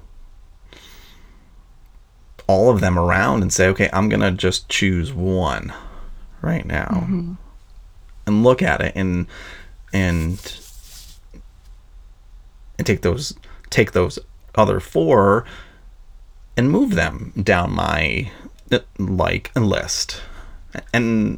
all 2.47 2.71
of 2.71 2.79
them 2.79 2.97
around 2.97 3.43
and 3.43 3.53
say, 3.53 3.67
okay, 3.67 3.87
I'm 3.93 4.09
gonna 4.09 4.31
just 4.31 4.67
choose 4.67 5.13
one 5.13 5.71
right 6.41 6.65
now, 6.65 6.87
mm-hmm. 6.87 7.33
and 8.25 8.43
look 8.43 8.63
at 8.63 8.81
it 8.81 8.93
and 8.95 9.27
and 9.93 10.39
and 12.79 12.87
take 12.87 13.03
those 13.03 13.37
take 13.69 13.91
those 13.91 14.17
other 14.55 14.79
four 14.79 15.45
and 16.57 16.71
move 16.71 16.95
them 16.95 17.31
down 17.43 17.75
my 17.75 18.31
like 18.97 19.51
list 19.55 20.23
and 20.91 21.37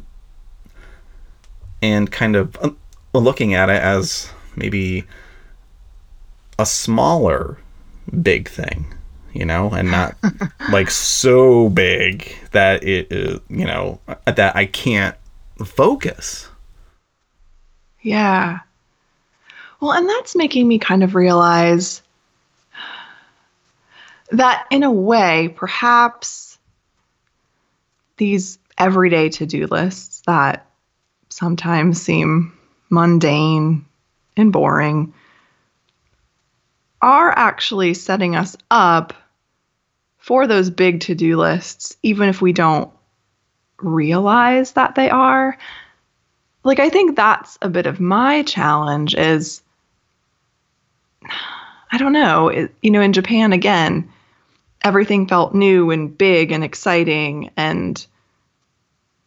and 1.84 2.10
kind 2.10 2.36
of 2.36 2.56
uh, 2.62 2.70
looking 3.12 3.54
at 3.54 3.68
it 3.68 3.82
as 3.82 4.30
maybe 4.56 5.04
a 6.58 6.66
smaller 6.66 7.58
big 8.22 8.48
thing 8.48 8.86
you 9.32 9.44
know 9.44 9.70
and 9.70 9.90
not 9.90 10.16
like 10.70 10.90
so 10.90 11.68
big 11.68 12.36
that 12.52 12.84
it 12.84 13.10
is 13.10 13.40
you 13.48 13.64
know 13.64 13.98
that 14.26 14.54
i 14.54 14.66
can't 14.66 15.16
focus. 15.62 16.48
Yeah. 18.00 18.60
Well 19.80 19.92
and 19.92 20.08
that's 20.08 20.34
making 20.34 20.66
me 20.66 20.78
kind 20.78 21.02
of 21.02 21.14
realize 21.14 22.02
that 24.30 24.66
in 24.70 24.82
a 24.82 24.90
way, 24.90 25.52
perhaps 25.54 26.58
these 28.16 28.58
everyday 28.78 29.28
to 29.28 29.46
do 29.46 29.66
lists 29.66 30.22
that 30.26 30.66
sometimes 31.34 32.00
seem 32.00 32.56
mundane 32.90 33.84
and 34.36 34.52
boring 34.52 35.12
are 37.02 37.32
actually 37.32 37.92
setting 37.92 38.36
us 38.36 38.56
up 38.70 39.12
for 40.16 40.46
those 40.46 40.70
big 40.70 41.00
to 41.00 41.16
do 41.16 41.36
lists, 41.36 41.96
even 42.04 42.28
if 42.28 42.40
we 42.40 42.52
don't 42.52 42.88
realize 43.78 44.72
that 44.72 44.94
they 44.94 45.10
are. 45.10 45.58
Like, 46.62 46.78
I 46.78 46.88
think 46.88 47.16
that's 47.16 47.58
a 47.60 47.68
bit 47.68 47.86
of 47.86 47.98
my 47.98 48.44
challenge 48.44 49.16
is, 49.16 49.60
I 51.90 51.98
don't 51.98 52.12
know, 52.12 52.46
it, 52.46 52.72
you 52.80 52.92
know, 52.92 53.00
in 53.00 53.12
Japan, 53.12 53.52
again, 53.52 54.08
everything 54.82 55.26
felt 55.26 55.52
new 55.52 55.90
and 55.90 56.16
big 56.16 56.52
and 56.52 56.62
exciting. 56.62 57.50
And 57.56 58.06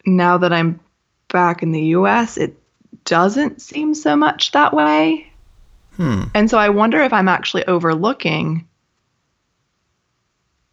now 0.06 0.38
that 0.38 0.54
I'm 0.54 0.80
back 1.28 1.62
in 1.62 1.72
the 1.72 1.82
US, 1.82 2.36
it 2.36 2.56
doesn't 3.04 3.62
seem 3.62 3.94
so 3.94 4.16
much 4.16 4.52
that 4.52 4.74
way. 4.74 5.30
Hmm. 5.96 6.24
And 6.34 6.50
so 6.50 6.58
I 6.58 6.68
wonder 6.68 7.00
if 7.02 7.12
I'm 7.12 7.28
actually 7.28 7.66
overlooking 7.66 8.66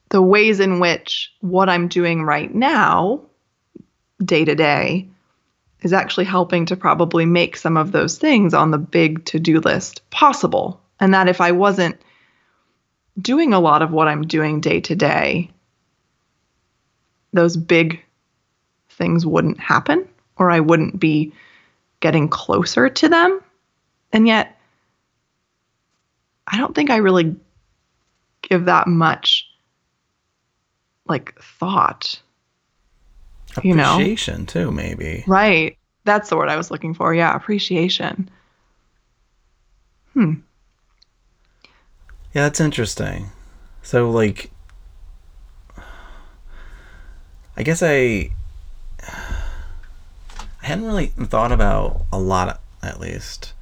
the 0.09 0.21
ways 0.21 0.59
in 0.59 0.79
which 0.79 1.33
what 1.41 1.69
I'm 1.69 1.87
doing 1.87 2.23
right 2.23 2.53
now, 2.53 3.21
day 4.23 4.45
to 4.45 4.55
day, 4.55 5.09
is 5.81 5.93
actually 5.93 6.25
helping 6.25 6.65
to 6.67 6.75
probably 6.75 7.25
make 7.25 7.57
some 7.57 7.77
of 7.77 7.91
those 7.91 8.17
things 8.17 8.53
on 8.53 8.71
the 8.71 8.77
big 8.77 9.25
to 9.25 9.39
do 9.39 9.59
list 9.59 10.09
possible. 10.09 10.81
And 10.99 11.13
that 11.13 11.27
if 11.27 11.41
I 11.41 11.51
wasn't 11.51 11.99
doing 13.19 13.53
a 13.53 13.59
lot 13.59 13.81
of 13.81 13.91
what 13.91 14.07
I'm 14.07 14.23
doing 14.23 14.61
day 14.61 14.79
to 14.81 14.95
day, 14.95 15.51
those 17.33 17.57
big 17.57 18.01
things 18.89 19.25
wouldn't 19.25 19.59
happen 19.59 20.07
or 20.37 20.51
I 20.51 20.59
wouldn't 20.59 20.99
be 20.99 21.33
getting 21.99 22.27
closer 22.27 22.89
to 22.89 23.09
them. 23.09 23.41
And 24.11 24.27
yet, 24.27 24.59
I 26.47 26.57
don't 26.57 26.75
think 26.75 26.89
I 26.89 26.97
really 26.97 27.35
give 28.41 28.65
that 28.65 28.87
much 28.87 29.49
like 31.07 31.35
thought. 31.41 32.21
You 33.63 33.75
know? 33.75 33.93
Appreciation 33.93 34.45
too, 34.45 34.71
maybe. 34.71 35.23
Right. 35.27 35.77
That's 36.03 36.29
the 36.29 36.37
word 36.37 36.49
I 36.49 36.57
was 36.57 36.69
looking 36.69 36.93
for. 36.93 37.13
Yeah, 37.13 37.35
appreciation. 37.35 38.29
Hmm. 40.13 40.33
Yeah, 42.33 42.43
that's 42.43 42.59
interesting. 42.59 43.31
So, 43.81 44.11
like, 44.11 44.51
I 47.57 47.63
guess 47.63 47.81
I, 47.81 47.89
I 47.91 48.31
hadn't 50.65 50.85
really 50.85 51.07
thought 51.07 51.51
about 51.51 52.05
a 52.11 52.19
lot, 52.19 52.59
at 52.81 52.99
least, 52.99 53.53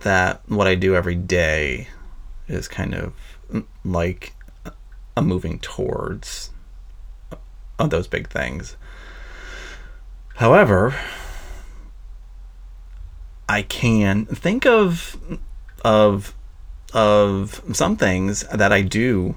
that 0.00 0.42
what 0.46 0.66
I 0.66 0.74
do 0.74 0.94
every 0.94 1.14
day 1.14 1.88
is 2.46 2.68
kind 2.68 2.94
of 2.94 3.14
mm, 3.50 3.64
like 3.84 4.34
a 5.16 5.22
moving 5.22 5.58
towards 5.60 6.50
of 7.78 7.90
those 7.90 8.06
big 8.06 8.28
things. 8.28 8.76
However, 10.36 10.94
I 13.48 13.62
can 13.62 14.26
think 14.26 14.66
of 14.66 15.16
of 15.84 16.34
of 16.92 17.62
some 17.72 17.96
things 17.96 18.44
that 18.52 18.72
I 18.72 18.82
do 18.82 19.36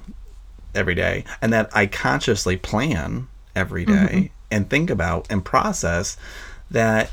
every 0.74 0.95
day 0.95 1.24
and 1.41 1.53
that 1.53 1.69
I 1.74 1.85
consciously 1.85 2.57
plan 2.57 3.29
every 3.55 3.85
day 3.85 4.31
and 4.51 4.69
think 4.69 4.89
about 4.89 5.25
and 5.29 5.43
process 5.43 6.17
that 6.71 7.11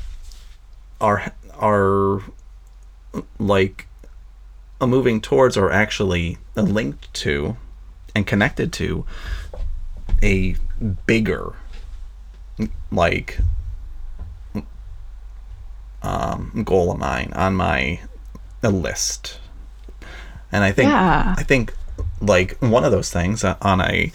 are 1.01 1.33
are 1.55 2.21
like 3.39 3.87
a 4.81 4.87
moving 4.87 5.21
towards 5.21 5.55
or 5.55 5.71
actually 5.71 6.37
linked 6.55 7.13
to 7.13 7.55
and 8.15 8.25
connected 8.27 8.73
to 8.73 9.05
a 10.21 10.55
bigger 11.05 11.53
like 12.91 13.39
um, 16.01 16.63
goal 16.65 16.91
of 16.91 16.99
mine 16.99 17.31
on 17.35 17.55
my 17.55 17.99
list 18.61 19.39
and 20.51 20.63
i 20.63 20.71
think 20.71 20.89
Yeah. 20.89 21.35
i 21.37 21.43
think 21.43 21.73
like 22.21 22.57
one 22.59 22.83
of 22.83 22.91
those 22.91 23.11
things 23.11 23.43
on 23.43 23.81
a 23.81 24.11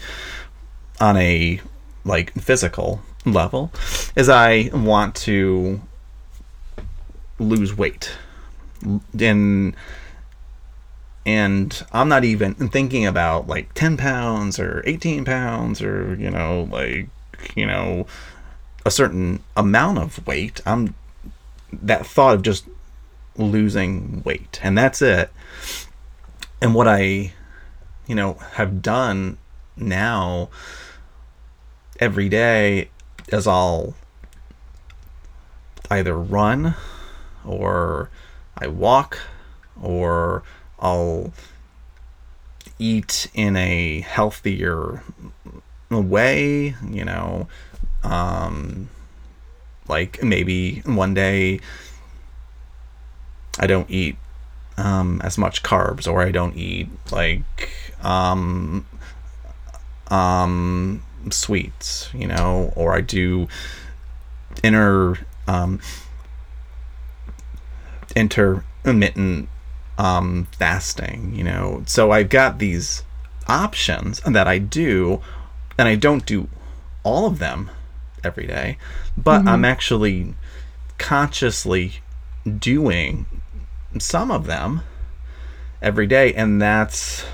on 0.99 1.17
a 1.17 1.61
like 2.03 2.33
physical 2.33 3.01
level 3.33 3.71
is 4.15 4.29
i 4.29 4.69
want 4.73 5.15
to 5.15 5.81
lose 7.39 7.75
weight. 7.75 8.11
And 9.19 9.75
and 11.25 11.85
i'm 11.91 12.09
not 12.09 12.23
even 12.23 12.55
thinking 12.55 13.05
about 13.05 13.47
like 13.47 13.73
10 13.73 13.97
pounds 13.97 14.59
or 14.59 14.83
18 14.85 15.25
pounds 15.25 15.81
or 15.81 16.15
you 16.15 16.31
know 16.31 16.67
like 16.71 17.09
you 17.55 17.65
know 17.65 18.05
a 18.85 18.91
certain 18.91 19.43
amount 19.55 19.97
of 19.97 20.25
weight. 20.25 20.61
I'm 20.65 20.95
that 21.71 22.05
thought 22.05 22.35
of 22.35 22.41
just 22.41 22.65
losing 23.37 24.23
weight. 24.23 24.59
And 24.63 24.77
that's 24.77 25.01
it. 25.01 25.31
And 26.61 26.73
what 26.73 26.87
i 26.87 27.33
you 28.07 28.15
know 28.15 28.33
have 28.53 28.81
done 28.81 29.37
now 29.77 30.49
every 31.99 32.27
day 32.27 32.89
is 33.33 33.47
i'll 33.47 33.95
either 35.89 36.17
run 36.17 36.75
or 37.45 38.09
i 38.57 38.67
walk 38.67 39.19
or 39.81 40.43
i'll 40.79 41.33
eat 42.77 43.29
in 43.33 43.55
a 43.55 44.01
healthier 44.01 45.03
way 45.89 46.75
you 46.89 47.03
know 47.03 47.47
um 48.03 48.89
like 49.89 50.21
maybe 50.23 50.81
one 50.85 51.13
day 51.13 51.59
I 53.59 53.67
don't 53.67 53.89
eat 53.89 54.15
um, 54.77 55.19
as 55.23 55.37
much 55.37 55.63
carbs, 55.63 56.07
or 56.07 56.21
I 56.21 56.31
don't 56.31 56.55
eat 56.55 56.87
like 57.11 57.69
um, 58.01 58.85
um, 60.07 61.03
sweets, 61.29 62.09
you 62.13 62.27
know, 62.27 62.73
or 62.75 62.95
I 62.95 63.01
do 63.01 63.47
inner 64.63 65.17
um, 65.47 65.79
intermittent 68.15 69.49
um, 69.97 70.47
fasting, 70.57 71.33
you 71.35 71.43
know. 71.43 71.83
So 71.85 72.11
I've 72.11 72.29
got 72.29 72.59
these 72.59 73.03
options 73.47 74.21
that 74.21 74.47
I 74.47 74.57
do, 74.57 75.21
and 75.77 75.87
I 75.87 75.95
don't 75.95 76.25
do 76.25 76.47
all 77.03 77.25
of 77.25 77.39
them 77.39 77.69
every 78.23 78.47
day, 78.47 78.77
but 79.17 79.47
I'm 79.47 79.65
actually 79.65 80.35
consciously 80.97 82.01
doing 82.57 83.25
some 83.97 84.31
of 84.31 84.45
them 84.45 84.81
every 85.81 86.07
day, 86.07 86.33
and 86.33 86.61
that's 86.61 87.25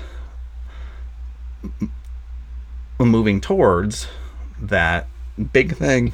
moving 3.04 3.40
towards 3.40 4.08
that 4.60 5.06
big 5.52 5.76
thing, 5.76 6.12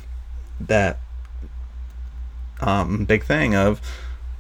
that 0.61 0.99
um, 2.61 3.05
big 3.05 3.25
thing 3.25 3.55
of 3.55 3.81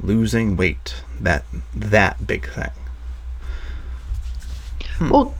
losing 0.00 0.56
weight. 0.56 0.94
That 1.20 1.44
that 1.74 2.26
big 2.26 2.48
thing. 2.48 2.70
Well, 5.10 5.34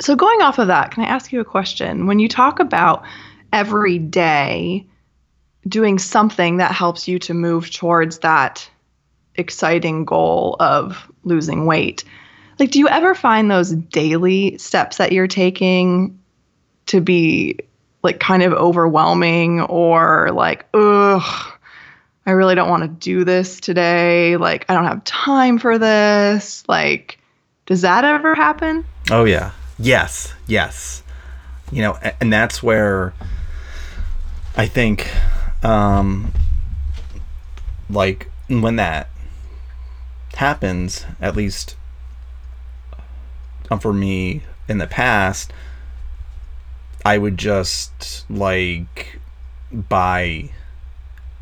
so 0.00 0.16
going 0.16 0.42
off 0.42 0.58
of 0.58 0.68
that, 0.68 0.90
can 0.90 1.04
I 1.04 1.06
ask 1.06 1.32
you 1.32 1.40
a 1.40 1.44
question? 1.44 2.06
When 2.06 2.18
you 2.18 2.28
talk 2.28 2.60
about 2.60 3.04
every 3.52 3.98
day 3.98 4.86
doing 5.68 5.98
something 5.98 6.58
that 6.58 6.72
helps 6.72 7.08
you 7.08 7.18
to 7.20 7.34
move 7.34 7.70
towards 7.70 8.18
that 8.18 8.68
exciting 9.36 10.04
goal 10.04 10.56
of 10.60 11.10
losing 11.22 11.66
weight, 11.66 12.04
like 12.58 12.70
do 12.70 12.78
you 12.78 12.88
ever 12.88 13.14
find 13.14 13.50
those 13.50 13.72
daily 13.72 14.56
steps 14.58 14.98
that 14.98 15.12
you're 15.12 15.26
taking 15.26 16.18
to 16.86 17.00
be 17.00 17.58
like 18.04 18.20
kind 18.20 18.42
of 18.42 18.52
overwhelming 18.52 19.62
or 19.62 20.30
like, 20.32 20.66
ugh, 20.74 21.52
I 22.26 22.30
really 22.30 22.54
don't 22.54 22.68
want 22.68 22.82
to 22.82 22.88
do 22.88 23.24
this 23.24 23.58
today. 23.58 24.36
Like, 24.36 24.66
I 24.68 24.74
don't 24.74 24.84
have 24.84 25.02
time 25.04 25.58
for 25.58 25.78
this. 25.78 26.62
Like, 26.68 27.18
does 27.66 27.80
that 27.80 28.04
ever 28.04 28.34
happen? 28.34 28.84
Oh 29.10 29.24
yeah. 29.24 29.52
Yes. 29.78 30.32
Yes. 30.46 31.02
You 31.72 31.82
know, 31.82 31.98
and 32.20 32.32
that's 32.32 32.62
where 32.62 33.14
I 34.56 34.66
think 34.66 35.10
um 35.64 36.32
like 37.88 38.30
when 38.48 38.76
that 38.76 39.08
happens, 40.34 41.06
at 41.20 41.34
least 41.34 41.76
for 43.80 43.92
me 43.92 44.42
in 44.68 44.78
the 44.78 44.86
past, 44.86 45.52
I 47.04 47.18
would 47.18 47.36
just 47.38 48.24
like 48.30 49.18
buy 49.72 50.50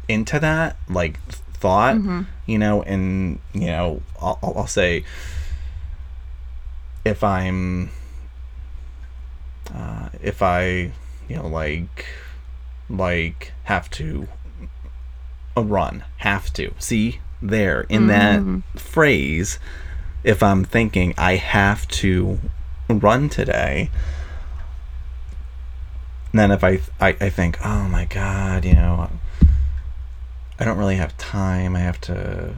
into 0.09 0.41
that 0.41 0.77
like 0.89 1.21
thought, 1.29 1.97
you 2.47 2.59
know, 2.59 2.83
and 2.83 3.39
you 3.53 3.67
know, 3.67 4.03
I'll, 4.21 4.39
I'll 4.43 4.67
say 4.67 5.05
if 7.05 7.23
I'm 7.23 7.91
uh, 9.75 10.09
if 10.23 10.43
I, 10.43 10.93
you 11.29 11.37
know, 11.37 11.47
like, 11.47 12.07
like 12.91 13.53
have 13.65 13.89
to 13.91 14.29
uh, 15.57 15.63
run, 15.63 16.05
have 16.19 16.53
to. 16.55 16.75
See 16.79 17.21
there 17.41 17.83
in 17.83 18.07
that 18.09 18.43
phrase, 18.79 19.59
if 20.25 20.43
I'm 20.43 20.65
thinking 20.65 21.15
I 21.19 21.37
have 21.37 21.89
to 21.89 22.39
run 22.89 23.29
today, 23.29 23.91
then 26.33 26.51
if 26.51 26.65
I, 26.65 26.81
I 27.01 27.09
I 27.21 27.31
think, 27.31 27.59
oh 27.65 27.89
my 27.89 28.05
god, 28.07 28.65
you 28.65 28.75
know, 28.75 29.11
I 30.59 30.65
don't 30.65 30.79
really 30.79 30.97
have 30.97 31.17
time. 31.17 31.77
I 31.77 31.81
have 31.81 32.01
to 32.03 32.55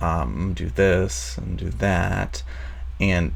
um, 0.00 0.54
do 0.54 0.68
this 0.68 1.38
and 1.38 1.58
do 1.58 1.70
that, 1.70 2.42
and 3.00 3.34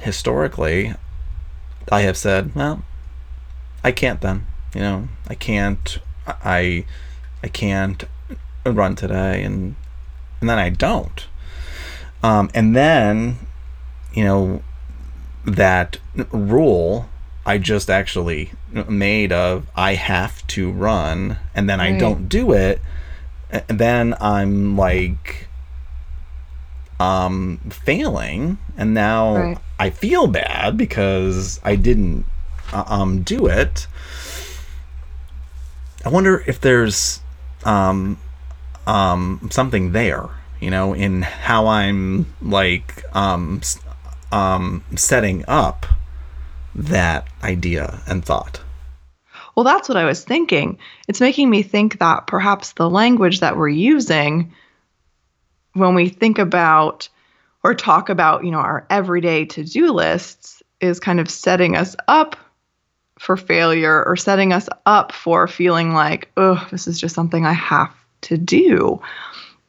historically, 0.00 0.94
I 1.92 2.00
have 2.02 2.16
said, 2.16 2.54
well, 2.54 2.84
I 3.82 3.92
can't 3.92 4.20
then. 4.20 4.46
You 4.74 4.80
know, 4.80 5.08
I 5.28 5.34
can't. 5.34 5.98
I 6.26 6.84
I 7.42 7.48
can't 7.48 8.04
run 8.64 8.96
today, 8.96 9.44
and 9.44 9.76
and 10.40 10.50
then 10.50 10.58
I 10.58 10.70
don't. 10.70 11.26
Um, 12.24 12.50
and 12.54 12.74
then, 12.74 13.38
you 14.14 14.24
know, 14.24 14.62
that 15.44 15.98
rule 16.32 17.08
I 17.44 17.58
just 17.58 17.90
actually 17.90 18.52
made 18.88 19.30
of 19.30 19.66
I 19.76 19.94
have 19.94 20.46
to 20.48 20.70
run, 20.70 21.36
and 21.54 21.68
then 21.68 21.80
I 21.80 21.98
don't 21.98 22.28
do 22.28 22.52
it, 22.52 22.80
then 23.68 24.14
I'm 24.20 24.76
like 24.76 25.48
um 27.00 27.58
failing 27.70 28.56
and 28.78 28.94
now 28.94 29.36
Right. 29.36 29.58
I 29.78 29.90
feel 29.90 30.26
bad 30.28 30.76
because 30.76 31.60
I 31.64 31.74
didn't 31.76 32.24
uh, 32.72 32.84
um 32.86 33.22
do 33.22 33.46
it. 33.46 33.86
I 36.04 36.08
wonder 36.08 36.42
if 36.46 36.60
there's 36.60 37.20
um 37.64 38.16
um 38.86 39.48
something 39.50 39.92
there, 39.92 40.28
you 40.64 40.70
know, 40.70 40.94
in 40.94 41.20
how 41.20 41.66
I'm 41.66 42.26
like 42.40 43.04
um 43.14 43.60
um 44.32 44.82
setting 44.96 45.44
up 45.46 45.84
that 46.74 47.28
idea 47.42 48.00
and 48.06 48.24
thought. 48.24 48.62
Well, 49.54 49.64
that's 49.64 49.88
what 49.88 49.98
I 49.98 50.06
was 50.06 50.24
thinking. 50.24 50.78
It's 51.06 51.20
making 51.20 51.50
me 51.50 51.62
think 51.62 51.98
that 51.98 52.26
perhaps 52.26 52.72
the 52.72 52.88
language 52.88 53.40
that 53.40 53.58
we're 53.58 53.68
using 53.68 54.52
when 55.74 55.94
we 55.94 56.08
think 56.08 56.38
about 56.38 57.08
or 57.62 57.74
talk 57.74 58.08
about, 58.08 58.44
you 58.44 58.50
know, 58.50 58.58
our 58.58 58.86
everyday 58.90 59.44
to-do 59.44 59.92
lists 59.92 60.62
is 60.80 60.98
kind 60.98 61.20
of 61.20 61.30
setting 61.30 61.76
us 61.76 61.94
up 62.08 62.36
for 63.18 63.36
failure 63.36 64.02
or 64.04 64.16
setting 64.16 64.52
us 64.52 64.68
up 64.86 65.12
for 65.12 65.46
feeling 65.46 65.92
like, 65.92 66.30
oh, 66.36 66.66
this 66.70 66.88
is 66.88 66.98
just 66.98 67.14
something 67.14 67.46
I 67.46 67.52
have 67.52 67.94
to 68.22 68.38
do. 68.38 69.00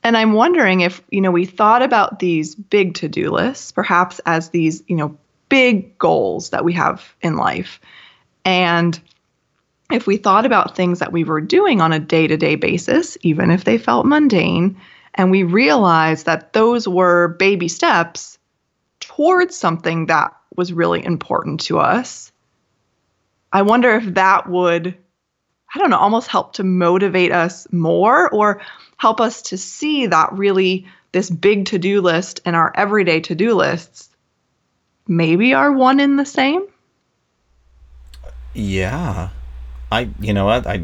And 0.06 0.16
I'm 0.16 0.34
wondering 0.34 0.82
if, 0.82 1.02
you 1.10 1.20
know, 1.20 1.32
we 1.32 1.46
thought 1.46 1.82
about 1.82 2.20
these 2.20 2.54
big 2.54 2.94
to-do 2.94 3.32
lists 3.32 3.72
perhaps 3.72 4.22
as 4.28 4.52
these, 4.52 4.84
you 4.88 4.96
know, 4.96 5.18
big 5.50 5.98
goals 5.98 6.52
that 6.52 6.64
we 6.64 6.74
have 6.74 7.16
in 7.22 7.38
life. 7.38 7.82
And 8.46 9.00
if 9.92 10.06
we 10.06 10.18
thought 10.18 10.46
about 10.46 10.76
things 10.76 11.00
that 11.00 11.12
we 11.12 11.24
were 11.24 11.42
doing 11.42 11.82
on 11.82 11.92
a 11.92 11.98
day 11.98 12.28
to 12.28 12.38
day 12.38 12.54
basis, 12.54 13.18
even 13.22 13.50
if 13.50 13.64
they 13.64 13.80
felt 13.80 14.06
mundane, 14.06 14.80
and 15.16 15.32
we 15.32 15.42
realized 15.42 16.28
that 16.28 16.54
those 16.54 16.88
were 16.88 17.30
baby 17.40 17.68
steps 17.68 18.38
towards 19.00 19.58
something 19.58 20.06
that 20.06 20.36
was 20.56 20.72
really 20.72 21.04
important 21.04 21.62
to 21.62 21.80
us, 21.80 22.32
I 23.52 23.64
wonder 23.64 23.96
if 23.96 24.06
that 24.14 24.48
would, 24.48 24.96
I 25.76 25.78
don't 25.78 25.90
know, 25.90 25.98
almost 25.98 26.30
help 26.30 26.54
to 26.54 26.64
motivate 26.64 27.34
us 27.34 27.72
more 27.74 28.30
or 28.30 28.62
help 28.96 29.20
us 29.20 29.42
to 29.44 29.58
see 29.58 30.08
that 30.08 30.32
really 30.32 30.88
this 31.12 31.30
big 31.30 31.66
to 31.66 31.78
do 31.78 32.00
list 32.00 32.40
and 32.46 32.56
our 32.56 32.72
everyday 32.76 33.20
to 33.22 33.36
do 33.36 33.54
lists 33.54 34.10
maybe 35.08 35.54
are 35.54 35.72
one 35.72 36.00
in 36.00 36.16
the 36.16 36.26
same. 36.26 36.66
Yeah. 38.54 39.30
I 39.92 40.10
you 40.22 40.34
know 40.34 40.46
what? 40.46 40.66
I 40.66 40.84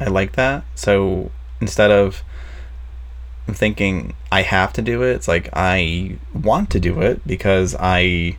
I 0.00 0.06
like 0.06 0.32
that. 0.32 0.64
So 0.74 1.30
instead 1.60 1.90
of 1.90 2.22
thinking 3.46 4.14
I 4.32 4.42
have 4.42 4.72
to 4.74 4.82
do 4.82 5.02
it, 5.02 5.12
it's 5.12 5.28
like 5.28 5.50
I 5.52 6.16
want 6.34 6.70
to 6.70 6.80
do 6.80 7.00
it 7.02 7.26
because 7.26 7.76
I 7.78 8.38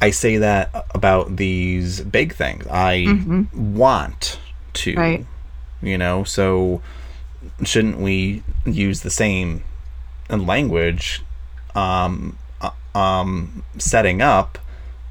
I 0.00 0.10
say 0.10 0.36
that 0.38 0.86
about 0.94 1.36
these 1.36 2.00
big 2.02 2.34
things. 2.34 2.66
I 2.70 3.04
Mhm. 3.06 3.52
want 3.52 4.38
to. 4.74 4.94
Right. 4.94 5.26
You 5.82 5.98
know, 5.98 6.24
so 6.24 6.82
shouldn't 7.64 7.98
we 7.98 8.42
use 8.64 9.00
the 9.00 9.10
same 9.10 9.62
language 10.28 11.22
um 11.74 12.36
uh, 12.60 12.70
um 12.98 13.62
setting 13.78 14.20
up 14.20 14.58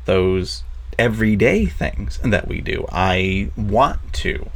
those 0.06 0.63
everyday 1.00 1.65
things 1.65 2.19
that 2.24 2.48
we 2.48 2.62
do. 2.62 2.86
I 2.91 3.50
want 3.56 4.00
to 4.13 4.50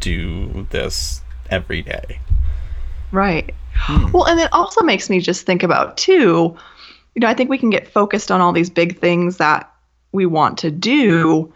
do 0.00 0.66
this 0.70 1.22
every 1.50 1.82
day. 1.82 2.18
Right. 3.10 3.54
Well, 4.12 4.24
and 4.24 4.38
it 4.38 4.48
also 4.52 4.82
makes 4.82 5.10
me 5.10 5.20
just 5.20 5.44
think 5.46 5.62
about 5.62 5.96
too, 5.96 6.56
you 7.14 7.20
know, 7.20 7.28
I 7.28 7.34
think 7.34 7.50
we 7.50 7.58
can 7.58 7.70
get 7.70 7.88
focused 7.88 8.30
on 8.30 8.40
all 8.40 8.52
these 8.52 8.70
big 8.70 8.98
things 8.98 9.36
that 9.38 9.72
we 10.12 10.26
want 10.26 10.58
to 10.58 10.70
do. 10.70 11.52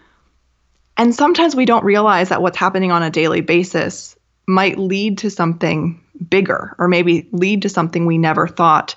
And 0.96 1.14
sometimes 1.14 1.54
we 1.54 1.64
don't 1.66 1.84
realize 1.84 2.30
that 2.30 2.42
what's 2.42 2.56
happening 2.56 2.90
on 2.92 3.02
a 3.02 3.10
daily 3.10 3.40
basis 3.40 4.16
might 4.46 4.78
lead 4.78 5.18
to 5.18 5.30
something 5.30 6.00
bigger 6.30 6.74
or 6.78 6.88
maybe 6.88 7.28
lead 7.32 7.62
to 7.62 7.68
something 7.68 8.06
we 8.06 8.16
never 8.18 8.46
thought 8.48 8.94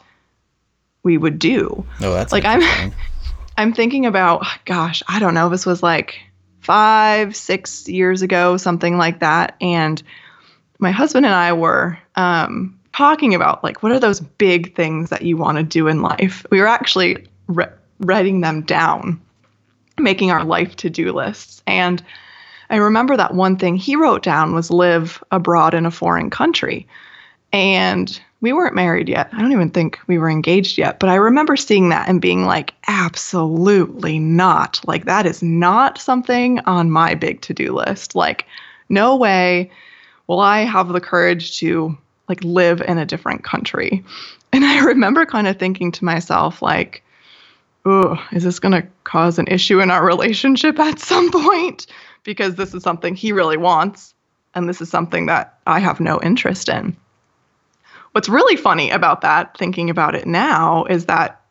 we 1.03 1.17
would 1.17 1.39
do. 1.39 1.85
Oh, 2.01 2.13
that's 2.13 2.31
Like, 2.31 2.45
I'm- 2.45 2.93
I'm 3.57 3.73
thinking 3.73 4.05
about, 4.05 4.45
gosh, 4.63 5.03
I 5.09 5.19
don't 5.19 5.33
know, 5.33 5.49
this 5.49 5.65
was 5.65 5.83
like 5.83 6.17
five, 6.61 7.35
six 7.35 7.89
years 7.89 8.21
ago, 8.21 8.55
something 8.55 8.97
like 8.97 9.19
that. 9.19 9.57
And 9.59 10.01
my 10.77 10.91
husband 10.91 11.25
and 11.25 11.35
I 11.35 11.51
were 11.51 11.99
um, 12.15 12.78
talking 12.93 13.34
about, 13.34 13.63
like, 13.63 13.84
what 13.84 13.91
are 13.91 13.99
those 13.99 14.19
big 14.19 14.75
things 14.75 15.10
that 15.10 15.21
you 15.21 15.38
want 15.38 15.58
to 15.58 15.63
do 15.63 15.88
in 15.88 16.02
life? 16.02 16.45
We 16.52 16.60
were 16.60 16.67
actually 16.67 17.25
re- 17.47 17.67
writing 17.99 18.41
them 18.41 18.62
down, 18.62 19.19
making 19.97 20.32
our 20.32 20.43
life 20.43 20.75
to 20.78 20.89
do 20.89 21.12
lists. 21.12 21.62
And 21.67 22.04
I 22.69 22.78
remember 22.78 23.17
that 23.17 23.34
one 23.34 23.58
thing 23.58 23.75
he 23.75 23.95
wrote 23.95 24.23
down 24.23 24.54
was 24.54 24.69
live 24.69 25.23
abroad 25.32 25.73
in 25.73 25.86
a 25.86 25.91
foreign 25.91 26.30
country. 26.30 26.88
And 27.52 28.19
we 28.41 28.54
weren't 28.54 28.75
married 28.75 29.10
yet. 29.10 29.30
I 29.34 29.41
don't 29.41 29.52
even 29.52 29.71
think 29.71 29.99
we 30.08 30.17
were 30.17 30.30
engaged 30.30 30.78
yet. 30.78 30.99
But 30.99 31.10
I 31.10 31.15
remember 31.15 31.58
seeing 31.58 31.89
that 31.89 32.08
and 32.08 32.21
being 32.21 32.45
like, 32.45 32.73
absolutely 32.88 34.19
not. 34.19 34.80
Like, 34.86 35.06
that 35.06 35.25
is 35.25 35.43
not 35.43 35.97
something 35.97 36.60
on 36.62 36.91
my 36.91 37.15
big 37.15 37.41
to 37.41 37.54
do 37.54 37.73
list. 37.73 38.15
Like, 38.15 38.45
no 38.88 39.15
way 39.15 39.69
will 40.28 40.39
I 40.39 40.60
have 40.60 40.89
the 40.89 41.02
courage 41.02 41.58
to 41.60 41.97
like 42.29 42.43
live 42.43 42.81
in 42.81 42.97
a 42.97 43.05
different 43.05 43.43
country. 43.43 44.03
And 44.53 44.63
I 44.63 44.85
remember 44.85 45.25
kind 45.25 45.47
of 45.47 45.57
thinking 45.57 45.91
to 45.93 46.05
myself, 46.05 46.61
like, 46.61 47.03
oh, 47.85 48.23
is 48.31 48.43
this 48.43 48.59
going 48.59 48.81
to 48.81 48.87
cause 49.03 49.39
an 49.39 49.47
issue 49.47 49.81
in 49.81 49.91
our 49.91 50.05
relationship 50.05 50.79
at 50.79 50.99
some 50.99 51.31
point? 51.31 51.87
Because 52.23 52.55
this 52.55 52.73
is 52.73 52.83
something 52.83 53.15
he 53.15 53.31
really 53.31 53.57
wants. 53.57 54.13
And 54.55 54.67
this 54.67 54.81
is 54.81 54.89
something 54.89 55.25
that 55.27 55.59
I 55.67 55.79
have 55.79 55.99
no 55.99 56.19
interest 56.21 56.69
in. 56.69 56.95
What's 58.11 58.29
really 58.29 58.55
funny 58.55 58.89
about 58.89 59.21
that, 59.21 59.57
thinking 59.57 59.89
about 59.89 60.15
it 60.15 60.25
now, 60.25 60.85
is 60.85 61.05
that 61.05 61.41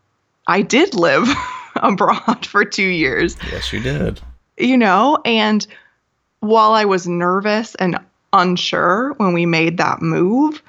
I 0.46 0.62
did 0.62 0.94
live 0.94 1.28
abroad 1.76 2.44
for 2.44 2.64
two 2.64 2.82
years, 2.82 3.36
yes, 3.50 3.72
you 3.72 3.80
did. 3.80 4.20
you 4.56 4.76
know, 4.76 5.18
and 5.24 5.64
while 6.40 6.72
I 6.72 6.84
was 6.84 7.06
nervous 7.06 7.74
and 7.76 7.98
unsure 8.32 9.12
when 9.14 9.32
we 9.32 9.46
made 9.46 9.78
that 9.78 10.02
move, 10.02 10.62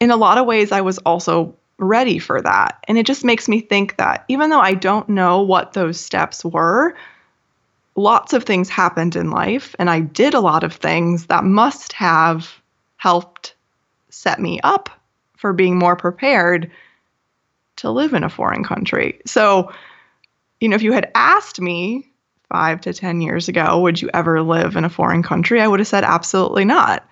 in 0.00 0.10
a 0.10 0.16
lot 0.16 0.38
of 0.38 0.46
ways, 0.46 0.72
I 0.72 0.80
was 0.80 0.98
also 0.98 1.54
ready 1.78 2.18
for 2.18 2.40
that. 2.42 2.84
And 2.88 2.98
it 2.98 3.06
just 3.06 3.24
makes 3.24 3.48
me 3.48 3.60
think 3.60 3.96
that 3.96 4.24
even 4.28 4.50
though 4.50 4.60
I 4.60 4.74
don't 4.74 5.08
know 5.08 5.42
what 5.42 5.72
those 5.72 6.00
steps 6.00 6.44
were, 6.44 6.96
lots 7.96 8.32
of 8.32 8.44
things 8.44 8.68
happened 8.68 9.16
in 9.16 9.30
life, 9.30 9.74
and 9.78 9.90
I 9.90 10.00
did 10.00 10.34
a 10.34 10.40
lot 10.40 10.64
of 10.64 10.74
things 10.74 11.26
that 11.26 11.44
must 11.44 11.92
have 11.94 12.60
helped 12.96 13.54
set 14.10 14.40
me 14.40 14.60
up 14.62 14.90
for 15.36 15.52
being 15.52 15.78
more 15.78 15.96
prepared 15.96 16.70
to 17.76 17.90
live 17.90 18.12
in 18.12 18.24
a 18.24 18.30
foreign 18.30 18.64
country. 18.64 19.20
So, 19.24 19.72
you 20.60 20.68
know, 20.68 20.76
if 20.76 20.82
you 20.82 20.92
had 20.92 21.10
asked 21.14 21.60
me 21.60 22.10
five 22.48 22.80
to 22.82 22.92
10 22.94 23.20
years 23.20 23.48
ago, 23.48 23.80
would 23.80 24.00
you 24.00 24.10
ever 24.14 24.42
live 24.42 24.76
in 24.76 24.84
a 24.84 24.90
foreign 24.90 25.22
country? 25.22 25.60
I 25.60 25.68
would 25.68 25.80
have 25.80 25.86
said 25.86 26.04
absolutely 26.04 26.64
not. 26.64 27.06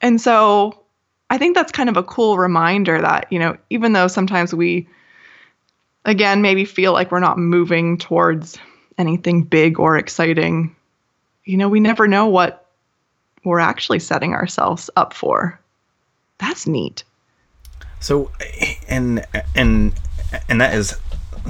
And 0.00 0.20
so 0.20 0.82
I 1.28 1.38
think 1.38 1.54
that's 1.54 1.72
kind 1.72 1.88
of 1.88 1.96
a 1.96 2.02
cool 2.02 2.38
reminder 2.38 3.00
that, 3.00 3.26
you 3.30 3.38
know, 3.38 3.56
even 3.68 3.92
though 3.92 4.08
sometimes 4.08 4.54
we, 4.54 4.88
again, 6.04 6.42
maybe 6.42 6.64
feel 6.64 6.92
like 6.92 7.12
we're 7.12 7.20
not 7.20 7.38
moving 7.38 7.98
towards 7.98 8.58
anything 8.98 9.42
big 9.42 9.78
or 9.78 9.96
exciting, 9.96 10.74
you 11.44 11.56
know, 11.56 11.68
we 11.68 11.80
never 11.80 12.08
know 12.08 12.26
what 12.26 12.66
we're 13.44 13.60
actually 13.60 13.98
setting 13.98 14.32
ourselves 14.32 14.90
up 14.96 15.12
for. 15.12 15.58
That's 16.38 16.66
neat. 16.66 17.04
So, 18.00 18.30
and 18.88 19.24
and 19.54 19.92
and 20.48 20.60
that 20.60 20.74
is 20.74 20.96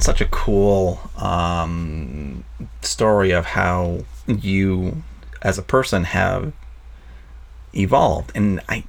such 0.03 0.21
a 0.21 0.27
cool 0.27 1.01
um, 1.17 2.45
story 2.83 3.31
of 3.31 3.45
how 3.47 4.05
you, 4.27 5.03
as 5.43 5.59
a 5.59 5.63
person, 5.63 6.05
have 6.05 6.53
evolved. 7.75 8.33
And 8.35 8.61
I, 8.69 8.85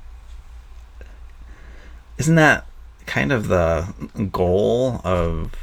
isn't 2.18 2.36
that 2.36 2.66
kind 3.06 3.32
of 3.32 3.48
the 3.48 3.94
goal 4.32 5.02
of 5.04 5.54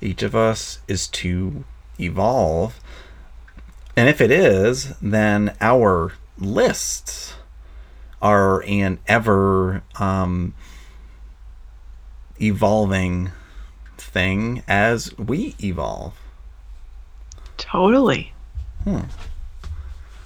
each 0.00 0.22
of 0.22 0.34
us 0.34 0.80
is 0.86 1.08
to 1.08 1.64
evolve? 1.98 2.80
And 3.96 4.08
if 4.08 4.20
it 4.20 4.30
is, 4.30 4.94
then 5.00 5.56
our 5.60 6.12
lists 6.38 7.34
are 8.20 8.62
an 8.64 8.98
ever 9.06 9.82
um, 9.96 10.54
evolving 12.40 13.30
thing 14.14 14.62
as 14.66 15.16
we 15.18 15.54
evolve. 15.62 16.14
Totally. 17.58 18.32
Hmm. 18.84 19.00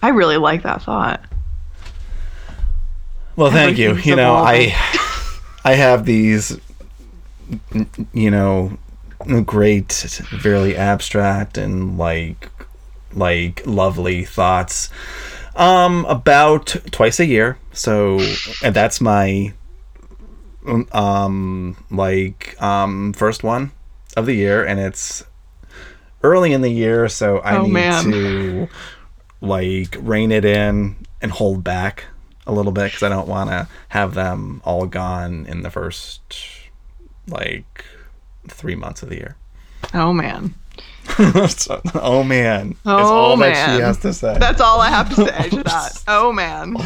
I 0.02 0.10
really 0.10 0.36
like 0.36 0.62
that 0.62 0.82
thought. 0.82 1.24
Well, 3.34 3.50
thank 3.50 3.78
you. 3.78 3.94
You 3.96 4.14
know. 4.14 4.34
I 4.34 4.76
I 5.64 5.74
have 5.74 6.04
these 6.04 6.58
you 8.12 8.30
know 8.30 8.76
great 9.46 9.92
very 10.30 10.76
abstract 10.76 11.56
and 11.56 11.96
like 11.98 12.50
like 13.14 13.62
lovely 13.64 14.24
thoughts 14.24 14.90
um 15.56 16.04
about 16.06 16.76
twice 16.90 17.18
a 17.18 17.26
year. 17.26 17.58
So 17.72 18.20
and 18.62 18.74
that's 18.74 19.00
my 19.00 19.54
um 20.92 21.76
like 21.90 22.60
um 22.60 23.12
first 23.14 23.42
one 23.42 23.72
of 24.18 24.26
the 24.26 24.34
year 24.34 24.64
and 24.64 24.78
it's 24.80 25.24
early 26.22 26.52
in 26.52 26.60
the 26.60 26.70
year 26.70 27.08
so 27.08 27.38
I 27.38 27.56
Oh, 27.56 27.62
need 27.62 27.72
man. 27.72 28.04
to 28.10 28.68
like 29.40 29.96
rein 30.00 30.32
it 30.32 30.44
in 30.44 30.96
and 31.22 31.30
hold 31.30 31.62
back 31.64 32.04
a 32.46 32.52
little 32.52 32.72
bit 32.72 32.86
because 32.86 33.02
I 33.02 33.08
don't 33.08 33.28
want 33.28 33.50
to 33.50 33.68
have 33.88 34.14
them 34.14 34.60
all 34.64 34.86
gone 34.86 35.46
in 35.46 35.62
the 35.62 35.70
first 35.70 36.20
like 37.28 37.84
three 38.48 38.74
months 38.74 39.02
of 39.02 39.10
the 39.10 39.16
year. 39.16 39.36
Oh 39.94 40.12
man. 40.12 40.54
So- 41.48 41.80
oh 41.94 42.22
man, 42.22 42.74
Oh, 42.86 42.96
all 42.96 43.36
that 43.38 43.54
she 43.54 43.72
man. 43.72 43.80
has 43.80 43.98
to 43.98 44.12
say. 44.12 44.36
That's 44.38 44.60
all 44.60 44.80
I 44.80 44.88
have 44.90 45.08
to 45.10 45.14
say 45.16 45.48
to 45.50 45.62
that. 45.64 46.02
Oh 46.08 46.32
man. 46.32 46.76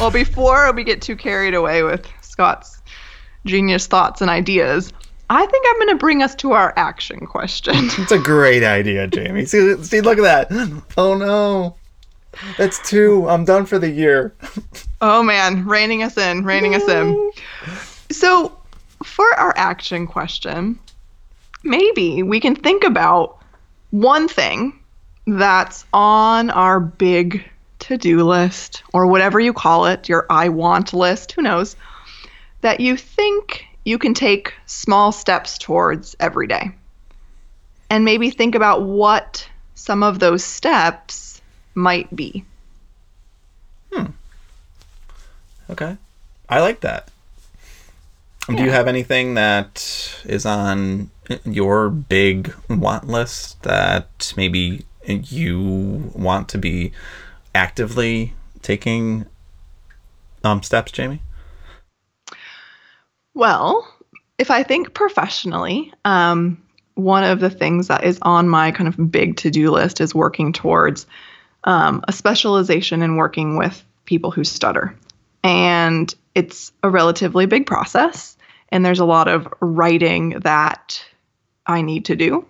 Well, 0.00 0.10
before 0.10 0.72
we 0.72 0.84
get 0.84 1.00
too 1.02 1.16
carried 1.16 1.54
away 1.54 1.82
with 1.82 2.06
Scott's 2.20 2.80
genius 3.46 3.86
thoughts 3.86 4.20
and 4.20 4.30
ideas, 4.30 4.92
I 5.28 5.44
think 5.44 5.66
I'm 5.68 5.76
going 5.76 5.88
to 5.88 5.96
bring 5.96 6.22
us 6.22 6.34
to 6.36 6.52
our 6.52 6.72
action 6.76 7.26
question. 7.26 7.74
It's 7.98 8.12
a 8.12 8.18
great 8.18 8.62
idea, 8.62 9.06
Jamie. 9.06 9.44
See, 9.44 9.82
see, 9.82 10.00
look 10.00 10.18
at 10.18 10.48
that. 10.48 10.82
Oh 10.96 11.14
no, 11.16 11.76
that's 12.56 12.78
two. 12.88 13.28
I'm 13.28 13.44
done 13.44 13.66
for 13.66 13.78
the 13.78 13.90
year. 13.90 14.34
Oh 15.02 15.22
man, 15.22 15.66
reining 15.66 16.02
us 16.02 16.16
in, 16.16 16.42
reining 16.42 16.74
us 16.74 16.88
in. 16.88 17.30
So, 18.10 18.56
for 19.04 19.26
our 19.34 19.52
action 19.54 20.06
question, 20.06 20.78
maybe 21.62 22.22
we 22.22 22.40
can 22.40 22.56
think 22.56 22.82
about 22.82 23.42
one 23.90 24.26
thing 24.26 24.72
that's 25.26 25.84
on 25.92 26.48
our 26.48 26.80
big 26.80 27.44
to 27.80 27.98
do 27.98 28.22
list, 28.24 28.84
or 28.94 29.06
whatever 29.06 29.38
you 29.38 29.52
call 29.52 29.84
it, 29.84 30.08
your 30.08 30.24
I 30.30 30.48
want 30.48 30.94
list, 30.94 31.32
who 31.32 31.42
knows, 31.42 31.76
that 32.62 32.80
you 32.80 32.96
think 32.96 33.66
you 33.86 33.98
can 33.98 34.14
take 34.14 34.52
small 34.66 35.12
steps 35.12 35.56
towards 35.56 36.16
every 36.18 36.48
day. 36.48 36.72
And 37.88 38.04
maybe 38.04 38.30
think 38.30 38.56
about 38.56 38.82
what 38.82 39.48
some 39.76 40.02
of 40.02 40.18
those 40.18 40.42
steps 40.42 41.40
might 41.76 42.14
be. 42.14 42.44
Hmm. 43.92 44.06
Okay, 45.70 45.96
I 46.48 46.60
like 46.60 46.80
that. 46.80 47.08
Do 48.48 48.62
you 48.62 48.70
have 48.70 48.88
anything 48.88 49.34
that 49.34 50.20
is 50.24 50.44
on 50.44 51.10
your 51.44 51.88
big 51.88 52.52
want 52.68 53.06
list 53.06 53.62
that 53.62 54.34
maybe 54.36 54.84
you 55.06 56.10
want 56.12 56.48
to 56.50 56.58
be 56.58 56.92
actively 57.54 58.34
taking 58.62 59.26
um, 60.42 60.62
steps, 60.62 60.90
Jamie? 60.90 61.20
Well, 63.36 63.86
if 64.38 64.50
I 64.50 64.62
think 64.62 64.94
professionally, 64.94 65.92
um, 66.06 66.56
one 66.94 67.22
of 67.22 67.38
the 67.38 67.50
things 67.50 67.88
that 67.88 68.02
is 68.02 68.18
on 68.22 68.48
my 68.48 68.70
kind 68.70 68.88
of 68.88 69.12
big 69.12 69.36
to 69.36 69.50
do 69.50 69.70
list 69.70 70.00
is 70.00 70.14
working 70.14 70.54
towards 70.54 71.06
um, 71.64 72.02
a 72.08 72.14
specialization 72.14 73.02
in 73.02 73.16
working 73.16 73.58
with 73.58 73.84
people 74.06 74.30
who 74.30 74.42
stutter. 74.42 74.96
And 75.44 76.12
it's 76.34 76.72
a 76.82 76.88
relatively 76.88 77.44
big 77.44 77.66
process, 77.66 78.38
and 78.70 78.82
there's 78.82 79.00
a 79.00 79.04
lot 79.04 79.28
of 79.28 79.46
writing 79.60 80.40
that 80.40 81.04
I 81.66 81.82
need 81.82 82.06
to 82.06 82.16
do. 82.16 82.46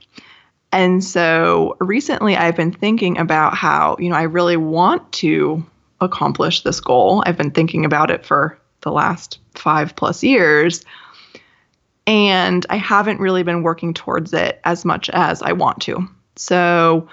And 0.71 1.03
so 1.03 1.77
recently 1.81 2.37
I've 2.37 2.55
been 2.55 2.73
thinking 2.73 3.19
about 3.19 3.55
how, 3.55 3.97
you 3.99 4.09
know, 4.09 4.17
I 4.17 4.23
really 4.23 4.57
want 4.57 5.11
to 5.15 5.67
accomplish 6.01 6.63
this 6.63 6.79
goal. 6.79 7.25
I've 7.27 7.37
been 7.37 7.51
thinking 7.51 7.85
about 7.85 8.13
it 8.13 8.25
for 8.25 8.57
the 8.83 8.93
last 8.93 9.41
five 9.59 9.95
plus 9.97 10.23
years. 10.23 10.85
And 12.07 12.65
I 12.71 12.77
haven't 12.77 13.21
really 13.21 13.43
been 13.43 13.63
working 13.63 13.93
towards 13.93 14.33
it 14.33 14.61
as 14.65 14.85
much 14.85 15.11
as 15.11 15.43
I 15.43 15.53
want 15.53 15.83
to. 15.83 16.09
So, 16.37 17.09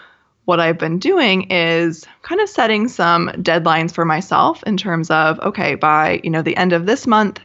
what 0.46 0.60
I've 0.60 0.78
been 0.78 1.00
doing 1.00 1.50
is 1.50 2.06
kind 2.22 2.42
of 2.42 2.50
setting 2.50 2.90
some 2.90 3.30
deadlines 3.30 3.94
for 3.94 4.04
myself 4.04 4.62
in 4.64 4.76
terms 4.76 5.10
of 5.10 5.40
okay, 5.40 5.76
by, 5.76 6.20
you 6.24 6.30
know, 6.30 6.42
the 6.42 6.58
end 6.58 6.74
of 6.74 6.86
this 6.86 7.08
month, 7.08 7.40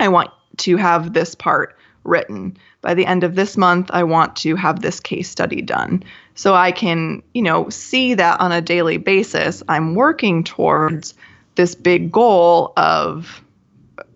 I 0.00 0.08
want 0.08 0.30
to 0.58 0.76
have 0.76 1.12
this 1.12 1.34
part 1.34 1.76
written. 2.04 2.56
By 2.80 2.94
the 2.94 3.06
end 3.06 3.24
of 3.24 3.34
this 3.34 3.56
month, 3.56 3.90
I 3.92 4.02
want 4.04 4.36
to 4.36 4.56
have 4.56 4.80
this 4.80 5.00
case 5.00 5.28
study 5.28 5.60
done. 5.60 6.02
So 6.34 6.54
I 6.54 6.72
can, 6.72 7.22
you 7.34 7.42
know, 7.42 7.68
see 7.68 8.14
that 8.14 8.40
on 8.40 8.52
a 8.52 8.62
daily 8.62 8.96
basis, 8.96 9.62
I'm 9.68 9.94
working 9.94 10.42
towards 10.44 11.14
this 11.56 11.74
big 11.74 12.10
goal 12.10 12.72
of, 12.76 13.42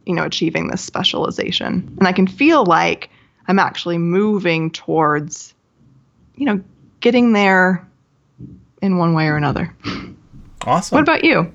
you 0.06 0.14
know, 0.14 0.24
achieving 0.24 0.68
this 0.68 0.82
specialization. 0.82 1.94
And 1.98 2.06
I 2.06 2.12
can 2.12 2.26
feel 2.26 2.64
like 2.64 3.10
I'm 3.48 3.58
actually 3.58 3.98
moving 3.98 4.70
towards, 4.70 5.54
you 6.36 6.46
know, 6.46 6.62
getting 7.00 7.32
there 7.32 7.86
in 8.82 8.98
one 8.98 9.14
way 9.14 9.26
or 9.28 9.36
another. 9.36 9.74
Awesome. 10.62 10.96
What 10.96 11.02
about 11.02 11.24
you? 11.24 11.52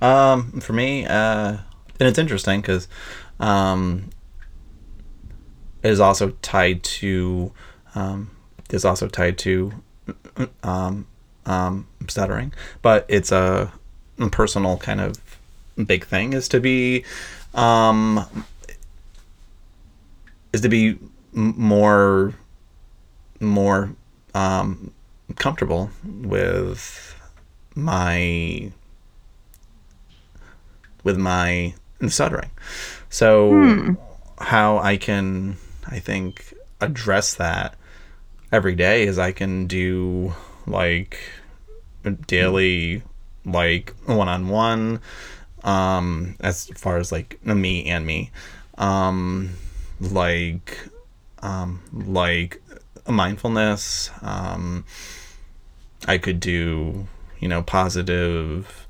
Um, 0.00 0.60
for 0.60 0.72
me, 0.72 1.04
uh, 1.04 1.56
and 2.00 2.08
it's 2.08 2.18
interesting 2.18 2.60
because 2.60 2.88
um, 3.40 4.10
it 5.82 5.90
is 5.90 6.00
also 6.00 6.30
tied 6.42 6.82
to 6.84 7.52
um, 7.94 8.30
is 8.70 8.84
also 8.84 9.08
tied 9.08 9.38
to 9.38 9.72
um, 10.62 11.06
um, 11.46 11.86
stuttering, 12.08 12.52
but 12.82 13.06
it's 13.08 13.32
a 13.32 13.72
personal 14.30 14.76
kind 14.76 15.00
of 15.00 15.16
big 15.86 16.04
thing 16.04 16.32
is 16.32 16.48
to 16.48 16.60
be 16.60 17.04
um, 17.54 18.24
is 20.52 20.60
to 20.62 20.68
be 20.68 20.98
more 21.32 22.34
more 23.40 23.90
um, 24.34 24.92
comfortable 25.36 25.90
with 26.04 27.14
my 27.74 28.72
with 31.04 31.16
my 31.16 31.74
stuttering. 32.08 32.50
So 33.10 33.96
how 34.38 34.78
I 34.78 34.96
can 34.96 35.56
I 35.86 35.98
think 35.98 36.54
address 36.80 37.34
that 37.34 37.74
every 38.52 38.74
day 38.74 39.06
is 39.06 39.18
I 39.18 39.32
can 39.32 39.66
do 39.66 40.34
like 40.66 41.18
daily 42.26 43.02
like 43.44 43.94
one-on-one 44.06 45.00
um 45.64 46.36
as 46.40 46.66
far 46.76 46.98
as 46.98 47.10
like 47.10 47.44
me 47.44 47.86
and 47.86 48.06
me 48.06 48.30
um 48.76 49.50
like 50.00 50.78
um 51.42 51.82
like 51.92 52.62
mindfulness 53.08 54.10
um 54.22 54.84
I 56.06 56.18
could 56.18 56.40
do 56.40 57.08
you 57.40 57.48
know 57.48 57.62
positive 57.62 58.86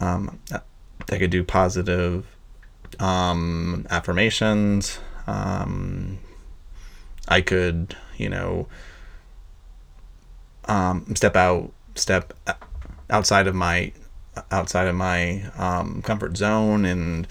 um 0.00 0.38
I 1.10 1.18
could 1.18 1.30
do 1.30 1.44
positive 1.44 2.26
um, 2.98 3.86
affirmations. 3.90 4.98
Um, 5.26 6.18
I 7.28 7.40
could, 7.40 7.96
you 8.16 8.28
know, 8.28 8.68
um, 10.66 11.14
step 11.14 11.36
out, 11.36 11.72
step 11.94 12.32
outside 13.10 13.46
of 13.46 13.54
my 13.54 13.92
outside 14.50 14.86
of 14.86 14.94
my 14.94 15.44
um, 15.56 16.02
comfort 16.02 16.36
zone 16.36 16.84
and 16.84 17.26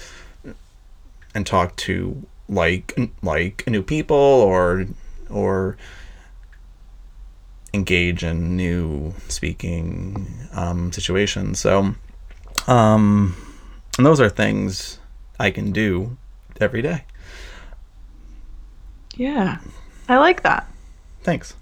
and 1.34 1.46
talk 1.46 1.76
to 1.78 2.26
like 2.50 2.98
like 3.24 3.66
new 3.68 3.82
people 3.82 4.18
or 4.18 4.86
or 5.30 5.78
engage 7.74 8.24
in 8.24 8.58
new 8.58 9.14
speaking 9.30 10.28
um, 10.54 10.92
situations. 10.92 11.60
So, 11.60 11.96
um, 12.68 13.36
and 13.98 14.06
those 14.06 14.20
are 14.20 14.30
things 14.30 15.00
I 15.40 15.52
can 15.52 15.72
do 15.72 16.18
every 16.60 16.82
day. 16.82 17.06
Yeah, 19.16 19.60
I 20.10 20.18
like 20.18 20.44
that. 20.44 20.68
Thanks. 21.24 21.56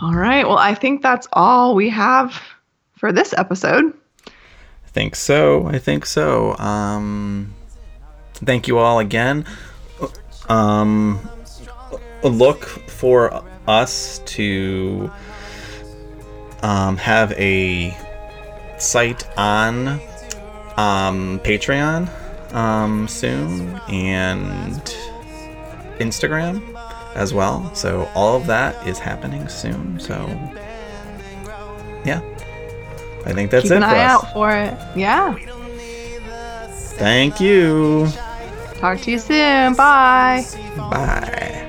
All 0.00 0.14
right. 0.14 0.46
Well, 0.46 0.58
I 0.58 0.74
think 0.74 1.02
that's 1.02 1.28
all 1.32 1.74
we 1.74 1.88
have 1.90 2.40
for 3.02 3.10
this 3.10 3.34
episode. 3.36 3.92
I 4.28 4.90
think 4.92 5.16
so. 5.16 5.66
I 5.66 5.80
think 5.80 6.06
so. 6.06 6.56
Um, 6.56 7.52
thank 8.34 8.68
you 8.68 8.78
all 8.78 9.00
again. 9.00 9.44
Um, 10.48 11.18
look 12.22 12.62
for 12.62 13.42
us 13.66 14.20
to 14.26 15.10
um, 16.62 16.96
have 16.96 17.32
a 17.32 17.92
site 18.78 19.26
on 19.36 19.88
um, 20.76 21.40
Patreon 21.40 22.08
um, 22.54 23.08
soon 23.08 23.80
and 23.88 24.80
Instagram 25.98 26.62
as 27.16 27.34
well. 27.34 27.74
So 27.74 28.08
all 28.14 28.36
of 28.36 28.46
that 28.46 28.86
is 28.86 29.00
happening 29.00 29.48
soon. 29.48 29.98
So 29.98 30.14
yeah, 32.04 32.20
I 33.24 33.32
think 33.32 33.50
that's 33.50 33.62
Keep 33.64 33.72
it 33.72 33.76
an 33.76 33.82
for 33.82 33.88
eye 33.88 34.04
us. 34.04 34.10
out 34.24 34.32
for 34.32 34.50
it. 34.52 34.74
Yeah. 34.96 35.36
Thank 36.96 37.40
you. 37.40 38.08
Talk 38.76 39.00
to 39.02 39.10
you 39.10 39.18
soon. 39.18 39.74
Bye. 39.74 40.44
Bye. 40.76 41.68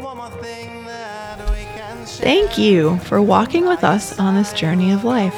One 0.00 0.16
more 0.16 0.30
thing 0.42 0.84
that 0.84 1.38
we 1.50 1.56
can 1.76 1.98
share. 2.06 2.24
Thank 2.24 2.58
you 2.58 2.98
for 3.00 3.20
walking 3.20 3.66
with 3.66 3.84
us 3.84 4.18
on 4.18 4.34
this 4.34 4.52
journey 4.52 4.92
of 4.92 5.04
life. 5.04 5.34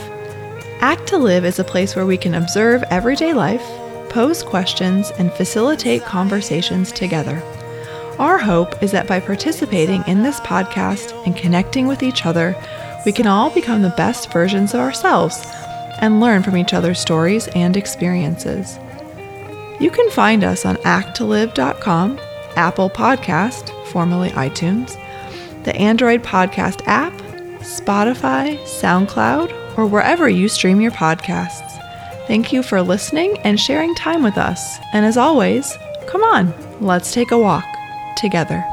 Act 0.81 1.07
to 1.09 1.17
Live 1.19 1.45
is 1.45 1.59
a 1.59 1.65
place 1.65 1.97
where 1.97 2.07
we 2.07 2.17
can 2.19 2.35
observe 2.35 2.83
everyday 2.91 3.33
life, 3.33 3.65
pose 4.11 4.43
questions, 4.43 5.11
and 5.19 5.33
facilitate 5.33 6.03
conversations 6.05 6.93
together. 6.93 7.43
Our 8.19 8.39
hope 8.39 8.83
is 8.83 8.93
that 8.93 9.09
by 9.09 9.21
participating 9.21 10.05
in 10.07 10.23
this 10.23 10.39
podcast 10.41 11.13
and 11.27 11.37
connecting 11.37 11.87
with 11.87 12.03
each 12.03 12.25
other, 12.27 12.55
we 13.05 13.13
can 13.13 13.27
all 13.27 13.51
become 13.51 13.83
the 13.83 13.91
best 13.91 14.33
versions 14.33 14.75
of 14.75 14.81
ourselves 14.81 15.45
and 16.01 16.21
learn 16.21 16.43
from 16.43 16.57
each 16.57 16.75
other's 16.75 16.99
stories 16.99 17.49
and 17.49 17.77
experiences. 17.77 18.79
You 19.81 19.91
can 19.91 20.11
find 20.11 20.45
us 20.45 20.65
on 20.65 20.77
acttolive.com, 20.77 22.19
Apple 22.57 22.91
Podcast, 22.91 23.71
formerly 23.89 24.31
iTunes, 24.31 24.95
the 25.65 25.75
Android 25.77 26.23
Podcast 26.23 26.83
app, 26.87 27.13
Spotify, 27.61 28.59
SoundCloud, 28.65 29.79
or 29.79 29.87
wherever 29.87 30.29
you 30.29 30.49
stream 30.49 30.81
your 30.81 30.93
podcasts. 30.93 31.73
Thank 32.27 32.53
you 32.53 32.63
for 32.63 32.81
listening 32.81 33.37
and 33.39 33.59
sharing 33.59 33.95
time 33.95 34.23
with 34.23 34.39
us. 34.39 34.79
And 34.93 35.05
as 35.05 35.17
always, 35.17 35.77
come 36.07 36.23
on, 36.23 36.55
let's 36.81 37.13
take 37.13 37.33
a 37.33 37.39
walk 37.39 37.65
together. 38.17 38.65